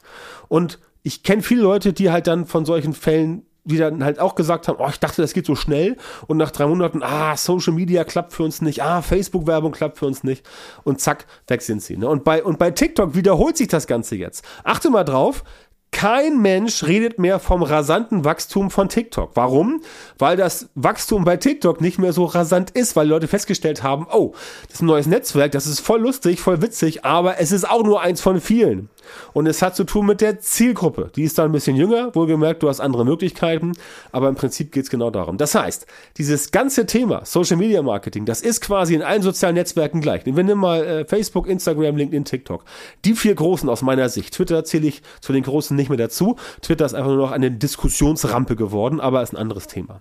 Und 0.49 0.79
ich 1.01 1.23
kenne 1.23 1.43
viele 1.43 1.61
Leute, 1.61 1.93
die 1.93 2.11
halt 2.11 2.27
dann 2.27 2.45
von 2.45 2.65
solchen 2.65 2.93
Fällen 2.93 3.46
die 3.67 3.77
dann 3.77 4.03
halt 4.03 4.19
auch 4.19 4.35
gesagt 4.35 4.67
haben, 4.67 4.77
oh, 4.79 4.87
ich 4.89 4.99
dachte, 4.99 5.21
das 5.21 5.33
geht 5.33 5.45
so 5.45 5.55
schnell 5.55 5.97
und 6.27 6.37
nach 6.37 6.51
drei 6.51 6.67
Monaten, 6.67 7.03
ah, 7.03 7.35
Social 7.35 7.73
Media 7.73 8.03
klappt 8.03 8.33
für 8.33 8.43
uns 8.43 8.61
nicht, 8.61 8.81
ah, 8.81 9.01
Facebook-Werbung 9.01 9.71
klappt 9.71 9.97
für 9.97 10.05
uns 10.05 10.23
nicht 10.23 10.45
und 10.83 11.01
zack, 11.01 11.25
weg 11.47 11.61
sind 11.61 11.81
sie. 11.81 11.97
Ne? 11.97 12.07
Und, 12.07 12.23
bei, 12.23 12.43
und 12.43 12.59
bei 12.59 12.71
TikTok 12.71 13.15
wiederholt 13.15 13.57
sich 13.57 13.67
das 13.67 13.87
Ganze 13.87 14.15
jetzt. 14.15 14.45
Achte 14.63 14.89
mal 14.89 15.03
drauf, 15.03 15.43
kein 15.91 16.41
Mensch 16.41 16.83
redet 16.83 17.17
mehr 17.17 17.39
vom 17.39 17.63
rasanten 17.63 18.23
Wachstum 18.23 18.69
von 18.69 18.89
TikTok. 18.89 19.31
Warum? 19.35 19.81
Weil 20.17 20.37
das 20.37 20.69
Wachstum 20.75 21.23
bei 21.23 21.37
TikTok 21.37 21.81
nicht 21.81 21.97
mehr 21.97 22.13
so 22.13 22.25
rasant 22.25 22.71
ist, 22.71 22.95
weil 22.95 23.07
Leute 23.07 23.27
festgestellt 23.27 23.83
haben, 23.83 24.05
oh, 24.11 24.33
das 24.67 24.75
ist 24.75 24.81
ein 24.81 24.87
neues 24.87 25.07
Netzwerk, 25.07 25.53
das 25.53 25.65
ist 25.65 25.79
voll 25.79 26.01
lustig, 26.01 26.39
voll 26.39 26.61
witzig, 26.61 27.03
aber 27.05 27.39
es 27.39 27.51
ist 27.51 27.67
auch 27.67 27.83
nur 27.83 28.01
eins 28.01 28.21
von 28.21 28.39
vielen. 28.41 28.89
Und 29.33 29.47
es 29.47 29.61
hat 29.61 29.75
zu 29.75 29.83
tun 29.83 30.05
mit 30.05 30.21
der 30.21 30.39
Zielgruppe. 30.39 31.11
Die 31.15 31.23
ist 31.23 31.37
da 31.37 31.45
ein 31.45 31.51
bisschen 31.51 31.75
jünger, 31.75 32.13
wohlgemerkt, 32.15 32.63
du 32.63 32.69
hast 32.69 32.79
andere 32.79 33.05
Möglichkeiten, 33.05 33.73
aber 34.11 34.29
im 34.29 34.35
Prinzip 34.35 34.71
geht 34.71 34.83
es 34.83 34.89
genau 34.89 35.09
darum. 35.09 35.37
Das 35.37 35.55
heißt, 35.55 35.87
dieses 36.17 36.51
ganze 36.51 36.85
Thema 36.85 37.25
Social 37.25 37.57
Media 37.57 37.81
Marketing, 37.81 38.25
das 38.25 38.41
ist 38.41 38.61
quasi 38.61 38.95
in 38.95 39.01
allen 39.01 39.21
sozialen 39.21 39.55
Netzwerken 39.55 40.01
gleich. 40.01 40.25
Wir 40.25 40.33
nehmen 40.33 40.59
mal 40.59 40.83
äh, 40.83 41.05
Facebook, 41.05 41.47
Instagram, 41.47 41.95
LinkedIn, 41.95 42.25
TikTok. 42.25 42.63
Die 43.05 43.13
vier 43.13 43.35
großen 43.35 43.69
aus 43.69 43.81
meiner 43.81 44.09
Sicht. 44.09 44.33
Twitter 44.33 44.63
zähle 44.63 44.87
ich 44.87 45.01
zu 45.21 45.33
den 45.33 45.43
großen 45.43 45.75
nicht 45.75 45.89
mehr 45.89 45.97
dazu. 45.97 46.35
Twitter 46.61 46.85
ist 46.85 46.93
einfach 46.93 47.11
nur 47.11 47.17
noch 47.17 47.31
eine 47.31 47.51
Diskussionsrampe 47.51 48.55
geworden, 48.55 48.99
aber 48.99 49.21
ist 49.21 49.33
ein 49.33 49.37
anderes 49.37 49.67
Thema. 49.67 49.99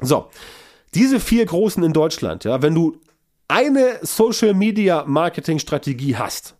So. 0.00 0.26
Diese 0.94 1.20
vier 1.20 1.46
großen 1.46 1.84
in 1.84 1.92
Deutschland, 1.92 2.42
ja, 2.42 2.62
wenn 2.62 2.74
du 2.74 2.96
eine 3.46 3.98
Social 4.02 4.54
Media 4.54 5.04
Marketing 5.06 5.58
Strategie 5.58 6.16
hast, 6.16 6.56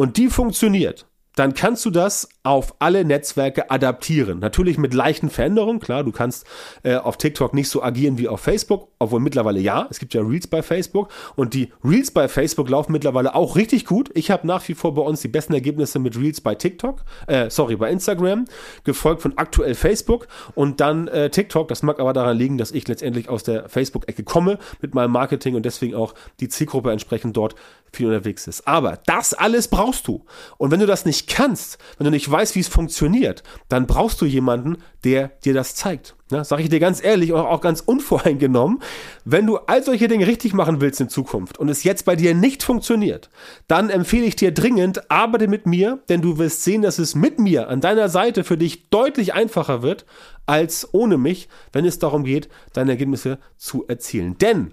und 0.00 0.16
die 0.16 0.28
funktioniert, 0.28 1.04
dann 1.36 1.52
kannst 1.52 1.84
du 1.84 1.90
das 1.90 2.28
auf 2.42 2.74
alle 2.78 3.04
Netzwerke 3.04 3.70
adaptieren. 3.70 4.40
Natürlich 4.40 4.78
mit 4.78 4.94
leichten 4.94 5.30
Veränderungen. 5.30 5.78
Klar, 5.78 6.04
du 6.04 6.10
kannst 6.10 6.46
äh, 6.82 6.96
auf 6.96 7.18
TikTok 7.18 7.54
nicht 7.54 7.68
so 7.68 7.82
agieren 7.82 8.18
wie 8.18 8.26
auf 8.26 8.40
Facebook, 8.40 8.88
obwohl 8.98 9.20
mittlerweile 9.20 9.60
ja. 9.60 9.86
Es 9.90 9.98
gibt 9.98 10.14
ja 10.14 10.22
Reels 10.22 10.46
bei 10.46 10.62
Facebook 10.62 11.10
und 11.36 11.54
die 11.54 11.72
Reels 11.84 12.10
bei 12.10 12.28
Facebook 12.28 12.68
laufen 12.68 12.92
mittlerweile 12.92 13.34
auch 13.34 13.56
richtig 13.56 13.84
gut. 13.84 14.10
Ich 14.14 14.30
habe 14.30 14.46
nach 14.46 14.66
wie 14.68 14.74
vor 14.74 14.94
bei 14.94 15.02
uns 15.02 15.20
die 15.20 15.28
besten 15.28 15.52
Ergebnisse 15.52 15.98
mit 15.98 16.18
Reels 16.18 16.40
bei 16.40 16.54
TikTok, 16.54 17.04
äh, 17.26 17.50
sorry, 17.50 17.76
bei 17.76 17.90
Instagram, 17.90 18.46
gefolgt 18.84 19.22
von 19.22 19.36
aktuell 19.36 19.74
Facebook 19.74 20.26
und 20.54 20.80
dann 20.80 21.08
äh, 21.08 21.30
TikTok. 21.30 21.68
Das 21.68 21.82
mag 21.82 22.00
aber 22.00 22.12
daran 22.12 22.36
liegen, 22.36 22.58
dass 22.58 22.72
ich 22.72 22.88
letztendlich 22.88 23.28
aus 23.28 23.44
der 23.44 23.68
Facebook-Ecke 23.68 24.24
komme 24.24 24.58
mit 24.80 24.94
meinem 24.94 25.12
Marketing 25.12 25.54
und 25.54 25.64
deswegen 25.64 25.94
auch 25.94 26.14
die 26.40 26.48
Zielgruppe 26.48 26.90
entsprechend 26.90 27.36
dort 27.36 27.54
viel 27.92 28.06
unterwegs 28.06 28.46
ist. 28.46 28.66
Aber 28.66 28.98
das 29.06 29.34
alles 29.34 29.68
brauchst 29.68 30.06
du. 30.06 30.24
Und 30.58 30.70
wenn 30.70 30.80
du 30.80 30.86
das 30.86 31.04
nicht 31.04 31.28
kannst, 31.28 31.78
wenn 31.98 32.04
du 32.04 32.10
nicht 32.10 32.30
weißt, 32.30 32.54
wie 32.54 32.60
es 32.60 32.68
funktioniert, 32.68 33.42
dann 33.68 33.86
brauchst 33.86 34.20
du 34.20 34.26
jemanden, 34.26 34.78
der 35.04 35.28
dir 35.44 35.54
das 35.54 35.74
zeigt. 35.74 36.14
Ja, 36.30 36.44
sag 36.44 36.60
ich 36.60 36.68
dir 36.68 36.78
ganz 36.78 37.02
ehrlich 37.02 37.32
und 37.32 37.40
auch 37.40 37.60
ganz 37.60 37.80
unvoreingenommen, 37.80 38.80
wenn 39.24 39.46
du 39.46 39.56
all 39.56 39.82
solche 39.82 40.06
Dinge 40.06 40.28
richtig 40.28 40.54
machen 40.54 40.80
willst 40.80 41.00
in 41.00 41.08
Zukunft 41.08 41.58
und 41.58 41.68
es 41.68 41.82
jetzt 41.82 42.04
bei 42.04 42.14
dir 42.14 42.34
nicht 42.34 42.62
funktioniert, 42.62 43.30
dann 43.66 43.90
empfehle 43.90 44.26
ich 44.26 44.36
dir 44.36 44.52
dringend, 44.52 45.10
arbeite 45.10 45.48
mit 45.48 45.66
mir, 45.66 45.98
denn 46.08 46.22
du 46.22 46.38
wirst 46.38 46.62
sehen, 46.62 46.82
dass 46.82 47.00
es 47.00 47.16
mit 47.16 47.40
mir 47.40 47.68
an 47.68 47.80
deiner 47.80 48.08
Seite 48.08 48.44
für 48.44 48.56
dich 48.56 48.90
deutlich 48.90 49.34
einfacher 49.34 49.82
wird 49.82 50.06
als 50.46 50.88
ohne 50.92 51.18
mich, 51.18 51.48
wenn 51.72 51.84
es 51.84 51.98
darum 51.98 52.22
geht, 52.22 52.48
deine 52.72 52.92
Ergebnisse 52.92 53.38
zu 53.56 53.86
erzielen. 53.88 54.38
Denn 54.38 54.72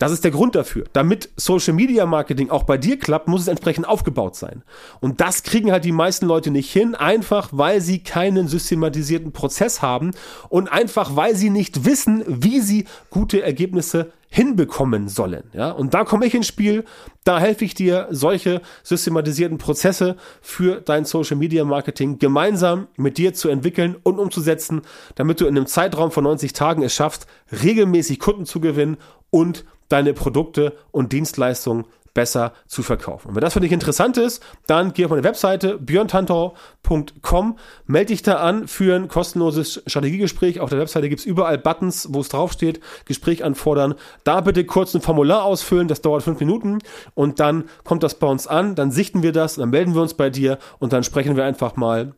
das 0.00 0.12
ist 0.12 0.24
der 0.24 0.30
Grund 0.30 0.54
dafür. 0.54 0.84
Damit 0.94 1.28
Social 1.36 1.74
Media 1.74 2.06
Marketing 2.06 2.48
auch 2.48 2.62
bei 2.62 2.78
dir 2.78 2.98
klappt, 2.98 3.28
muss 3.28 3.42
es 3.42 3.48
entsprechend 3.48 3.86
aufgebaut 3.86 4.34
sein. 4.34 4.62
Und 5.00 5.20
das 5.20 5.42
kriegen 5.42 5.70
halt 5.70 5.84
die 5.84 5.92
meisten 5.92 6.24
Leute 6.24 6.50
nicht 6.50 6.72
hin, 6.72 6.94
einfach 6.94 7.50
weil 7.52 7.82
sie 7.82 8.02
keinen 8.02 8.48
systematisierten 8.48 9.32
Prozess 9.32 9.82
haben 9.82 10.12
und 10.48 10.72
einfach 10.72 11.16
weil 11.16 11.36
sie 11.36 11.50
nicht 11.50 11.84
wissen, 11.84 12.24
wie 12.26 12.60
sie 12.60 12.86
gute 13.10 13.42
Ergebnisse 13.42 14.10
hinbekommen 14.30 15.08
sollen. 15.08 15.50
Ja, 15.52 15.72
und 15.72 15.92
da 15.92 16.04
komme 16.04 16.24
ich 16.24 16.34
ins 16.34 16.46
Spiel. 16.46 16.84
Da 17.24 17.40
helfe 17.40 17.64
ich 17.64 17.74
dir, 17.74 18.06
solche 18.10 18.62
systematisierten 18.84 19.58
Prozesse 19.58 20.16
für 20.40 20.80
dein 20.80 21.04
Social 21.04 21.36
Media 21.36 21.64
Marketing 21.64 22.18
gemeinsam 22.18 22.86
mit 22.96 23.18
dir 23.18 23.34
zu 23.34 23.48
entwickeln 23.48 23.96
und 24.04 24.20
umzusetzen, 24.20 24.82
damit 25.16 25.40
du 25.40 25.46
in 25.46 25.56
einem 25.56 25.66
Zeitraum 25.66 26.12
von 26.12 26.24
90 26.24 26.52
Tagen 26.52 26.82
es 26.82 26.94
schaffst, 26.94 27.26
regelmäßig 27.62 28.20
Kunden 28.20 28.46
zu 28.46 28.60
gewinnen 28.60 28.98
und 29.30 29.64
deine 29.88 30.14
Produkte 30.14 30.76
und 30.92 31.12
Dienstleistungen 31.12 31.84
besser 32.20 32.52
zu 32.66 32.82
verkaufen. 32.82 33.28
Und 33.28 33.34
wenn 33.34 33.40
das 33.40 33.54
für 33.54 33.60
dich 33.60 33.72
interessant 33.72 34.18
ist, 34.18 34.42
dann 34.66 34.92
geh 34.92 35.06
auf 35.06 35.10
meine 35.10 35.24
Webseite 35.24 35.78
björntantau.com, 35.78 37.56
melde 37.86 38.08
dich 38.08 38.22
da 38.22 38.34
an 38.34 38.68
für 38.68 38.94
ein 38.94 39.08
kostenloses 39.08 39.82
Strategiegespräch. 39.86 40.60
Auf 40.60 40.68
der 40.68 40.78
Webseite 40.78 41.08
gibt's 41.08 41.24
überall 41.24 41.56
Buttons, 41.56 42.08
wo 42.10 42.20
es 42.20 42.28
draufsteht, 42.28 42.80
Gespräch 43.06 43.42
anfordern. 43.42 43.94
Da 44.22 44.42
bitte 44.42 44.66
kurz 44.66 44.94
ein 44.94 45.00
Formular 45.00 45.44
ausfüllen, 45.44 45.88
das 45.88 46.02
dauert 46.02 46.22
fünf 46.22 46.40
Minuten 46.40 46.80
und 47.14 47.40
dann 47.40 47.64
kommt 47.84 48.02
das 48.02 48.16
bei 48.16 48.26
uns 48.26 48.46
an, 48.46 48.74
dann 48.74 48.90
sichten 48.90 49.22
wir 49.22 49.32
das, 49.32 49.54
dann 49.54 49.70
melden 49.70 49.94
wir 49.94 50.02
uns 50.02 50.12
bei 50.12 50.28
dir 50.28 50.58
und 50.78 50.92
dann 50.92 51.04
sprechen 51.04 51.36
wir 51.36 51.44
einfach 51.46 51.76
mal 51.76 52.12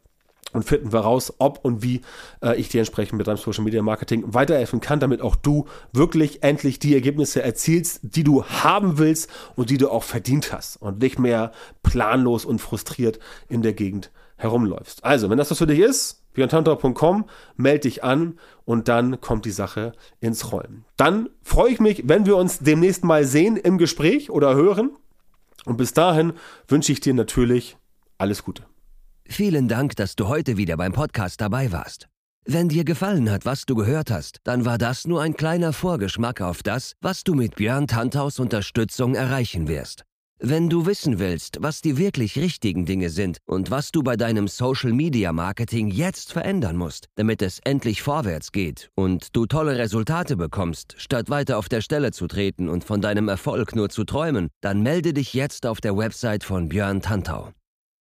und 0.52 0.64
finden 0.64 0.92
wir 0.92 1.00
raus, 1.00 1.32
ob 1.38 1.64
und 1.64 1.82
wie 1.82 2.02
äh, 2.42 2.58
ich 2.58 2.68
dir 2.68 2.80
entsprechend 2.80 3.18
mit 3.18 3.26
deinem 3.26 3.36
Social 3.36 3.64
Media 3.64 3.82
Marketing 3.82 4.34
weiterhelfen 4.34 4.80
kann, 4.80 5.00
damit 5.00 5.20
auch 5.20 5.36
du 5.36 5.66
wirklich 5.92 6.42
endlich 6.42 6.78
die 6.78 6.94
Ergebnisse 6.94 7.42
erzielst, 7.42 8.00
die 8.02 8.24
du 8.24 8.44
haben 8.44 8.98
willst 8.98 9.30
und 9.56 9.70
die 9.70 9.78
du 9.78 9.90
auch 9.90 10.02
verdient 10.02 10.52
hast 10.52 10.76
und 10.76 11.00
nicht 11.00 11.18
mehr 11.18 11.52
planlos 11.82 12.44
und 12.44 12.60
frustriert 12.60 13.18
in 13.48 13.62
der 13.62 13.72
Gegend 13.72 14.10
herumläufst. 14.36 15.04
Also, 15.04 15.30
wenn 15.30 15.38
das 15.38 15.50
was 15.50 15.58
für 15.58 15.66
dich 15.66 15.78
ist, 15.78 16.22
björntantau.com, 16.34 17.26
melde 17.56 17.80
dich 17.80 18.02
an 18.02 18.38
und 18.64 18.88
dann 18.88 19.20
kommt 19.20 19.44
die 19.44 19.50
Sache 19.50 19.92
ins 20.20 20.52
Rollen. 20.52 20.84
Dann 20.96 21.28
freue 21.42 21.70
ich 21.70 21.80
mich, 21.80 22.08
wenn 22.08 22.26
wir 22.26 22.36
uns 22.36 22.58
demnächst 22.58 23.04
mal 23.04 23.24
sehen 23.24 23.56
im 23.56 23.78
Gespräch 23.78 24.30
oder 24.30 24.54
hören. 24.54 24.90
Und 25.64 25.76
bis 25.76 25.92
dahin 25.92 26.32
wünsche 26.66 26.90
ich 26.90 27.00
dir 27.00 27.14
natürlich 27.14 27.76
alles 28.18 28.42
Gute. 28.42 28.64
Vielen 29.32 29.66
Dank, 29.66 29.96
dass 29.96 30.14
du 30.14 30.28
heute 30.28 30.58
wieder 30.58 30.76
beim 30.76 30.92
Podcast 30.92 31.40
dabei 31.40 31.72
warst. 31.72 32.06
Wenn 32.44 32.68
dir 32.68 32.84
gefallen 32.84 33.30
hat, 33.30 33.46
was 33.46 33.64
du 33.64 33.74
gehört 33.74 34.10
hast, 34.10 34.40
dann 34.44 34.66
war 34.66 34.76
das 34.76 35.06
nur 35.06 35.22
ein 35.22 35.32
kleiner 35.32 35.72
Vorgeschmack 35.72 36.42
auf 36.42 36.62
das, 36.62 36.92
was 37.00 37.24
du 37.24 37.32
mit 37.32 37.56
Björn 37.56 37.86
Tanthaus 37.86 38.38
Unterstützung 38.38 39.14
erreichen 39.14 39.68
wirst. 39.68 40.04
Wenn 40.38 40.68
du 40.68 40.84
wissen 40.84 41.18
willst, 41.18 41.56
was 41.62 41.80
die 41.80 41.96
wirklich 41.96 42.36
richtigen 42.36 42.84
Dinge 42.84 43.08
sind 43.08 43.38
und 43.46 43.70
was 43.70 43.90
du 43.90 44.02
bei 44.02 44.16
deinem 44.18 44.48
Social 44.48 44.92
Media 44.92 45.32
Marketing 45.32 45.88
jetzt 45.88 46.30
verändern 46.30 46.76
musst, 46.76 47.06
damit 47.14 47.40
es 47.40 47.58
endlich 47.64 48.02
vorwärts 48.02 48.52
geht 48.52 48.90
und 48.96 49.34
du 49.34 49.46
tolle 49.46 49.78
Resultate 49.78 50.36
bekommst, 50.36 50.94
statt 50.98 51.30
weiter 51.30 51.56
auf 51.56 51.70
der 51.70 51.80
Stelle 51.80 52.12
zu 52.12 52.26
treten 52.26 52.68
und 52.68 52.84
von 52.84 53.00
deinem 53.00 53.28
Erfolg 53.28 53.74
nur 53.74 53.88
zu 53.88 54.04
träumen, 54.04 54.48
dann 54.60 54.82
melde 54.82 55.14
dich 55.14 55.32
jetzt 55.32 55.64
auf 55.64 55.80
der 55.80 55.96
Website 55.96 56.44
von 56.44 56.68
Björn 56.68 57.00
Tantau. 57.00 57.50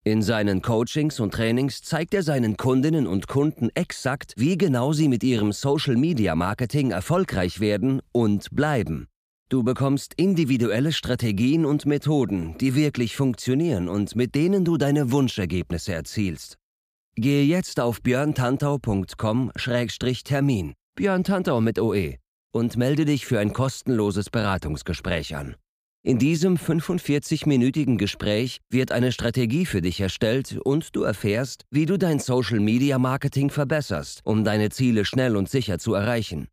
In 0.03 0.23
seinen 0.23 0.63
Coachings 0.63 1.21
und 1.21 1.35
Trainings 1.35 1.83
zeigt 1.83 2.15
er 2.15 2.23
seinen 2.23 2.57
Kundinnen 2.57 3.07
und 3.07 3.29
Kunden 3.29 3.69
exakt, 3.75 4.33
wie 4.37 4.57
genau 4.57 4.95
sie 4.95 5.09
mit 5.09 5.23
ihrem 5.23 5.53
Social-Media-Marketing 5.53 6.91
erfolgreich 6.91 7.61
werden 7.61 8.01
und 8.11 8.49
bleiben. 8.51 9.09
Du 9.51 9.63
bekommst 9.63 10.15
individuelle 10.17 10.93
Strategien 10.93 11.67
und 11.67 11.85
Methoden, 11.85 12.57
die 12.59 12.75
wirklich 12.75 13.15
funktionieren 13.15 13.91
und 13.91 14.17
mit 14.17 14.35
denen 14.35 14.65
du 14.65 14.79
deine 14.79 15.13
Wunschergebnisse 15.13 15.93
erzielst. 15.93 16.57
Gehe 17.17 17.45
jetzt 17.45 17.79
auf 17.79 18.01
björntantau.com-termin, 18.01 20.73
Björn 20.95 21.25
Tantau 21.25 21.61
mit 21.61 21.79
OE, 21.79 22.17
und 22.55 22.79
melde 22.79 23.05
dich 23.05 23.27
für 23.27 23.39
ein 23.39 23.53
kostenloses 23.53 24.31
Beratungsgespräch 24.31 25.37
an. 25.37 25.57
In 26.03 26.19
diesem 26.19 26.57
45-minütigen 26.57 27.99
Gespräch 27.99 28.61
wird 28.71 28.91
eine 28.91 29.13
Strategie 29.13 29.67
für 29.67 29.83
dich 29.83 30.01
erstellt 30.01 30.59
und 30.65 30.97
du 30.97 31.03
erfährst, 31.03 31.67
wie 31.71 31.85
du 31.85 31.99
dein 31.99 32.21
Social-Media-Marketing 32.21 33.51
verbesserst, 33.51 34.23
um 34.25 34.43
deine 34.43 34.71
Ziele 34.71 35.05
schnell 35.05 35.37
und 35.37 35.51
sicher 35.51 35.79
zu 35.79 35.93
erreichen. 35.93 36.49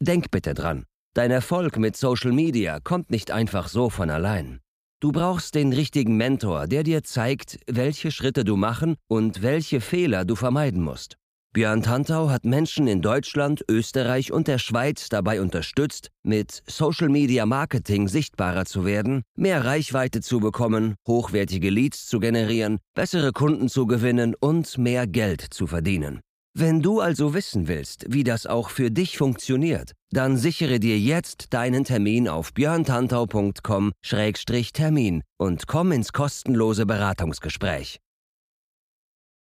Denk 0.00 0.32
bitte 0.32 0.54
dran, 0.54 0.86
dein 1.14 1.30
Erfolg 1.30 1.78
mit 1.78 1.96
Social 1.96 2.32
Media 2.32 2.80
kommt 2.80 3.12
nicht 3.12 3.30
einfach 3.30 3.68
so 3.68 3.90
von 3.90 4.10
allein. 4.10 4.58
Du 4.98 5.12
brauchst 5.12 5.54
den 5.54 5.72
richtigen 5.72 6.16
Mentor, 6.16 6.66
der 6.66 6.82
dir 6.82 7.04
zeigt, 7.04 7.60
welche 7.68 8.10
Schritte 8.10 8.42
du 8.42 8.56
machen 8.56 8.96
und 9.06 9.40
welche 9.40 9.80
Fehler 9.80 10.24
du 10.24 10.34
vermeiden 10.34 10.82
musst. 10.82 11.19
Björn 11.52 11.82
Tantau 11.82 12.30
hat 12.30 12.44
Menschen 12.44 12.86
in 12.86 13.02
Deutschland, 13.02 13.64
Österreich 13.68 14.30
und 14.30 14.46
der 14.46 14.58
Schweiz 14.58 15.08
dabei 15.08 15.40
unterstützt, 15.40 16.12
mit 16.22 16.62
Social 16.68 17.08
Media 17.08 17.44
Marketing 17.44 18.06
sichtbarer 18.06 18.66
zu 18.66 18.84
werden, 18.84 19.22
mehr 19.34 19.64
Reichweite 19.64 20.20
zu 20.20 20.38
bekommen, 20.38 20.94
hochwertige 21.08 21.70
Leads 21.70 22.06
zu 22.06 22.20
generieren, 22.20 22.78
bessere 22.94 23.32
Kunden 23.32 23.68
zu 23.68 23.88
gewinnen 23.88 24.36
und 24.38 24.78
mehr 24.78 25.08
Geld 25.08 25.40
zu 25.40 25.66
verdienen. 25.66 26.20
Wenn 26.54 26.82
du 26.82 27.00
also 27.00 27.34
wissen 27.34 27.66
willst, 27.66 28.04
wie 28.08 28.22
das 28.22 28.46
auch 28.46 28.70
für 28.70 28.92
dich 28.92 29.18
funktioniert, 29.18 29.90
dann 30.12 30.36
sichere 30.36 30.78
dir 30.78 31.00
jetzt 31.00 31.52
deinen 31.52 31.82
Termin 31.82 32.28
auf 32.28 32.54
björntantau.com-termin 32.54 35.22
und 35.36 35.66
komm 35.66 35.90
ins 35.90 36.12
kostenlose 36.12 36.86
Beratungsgespräch. 36.86 37.98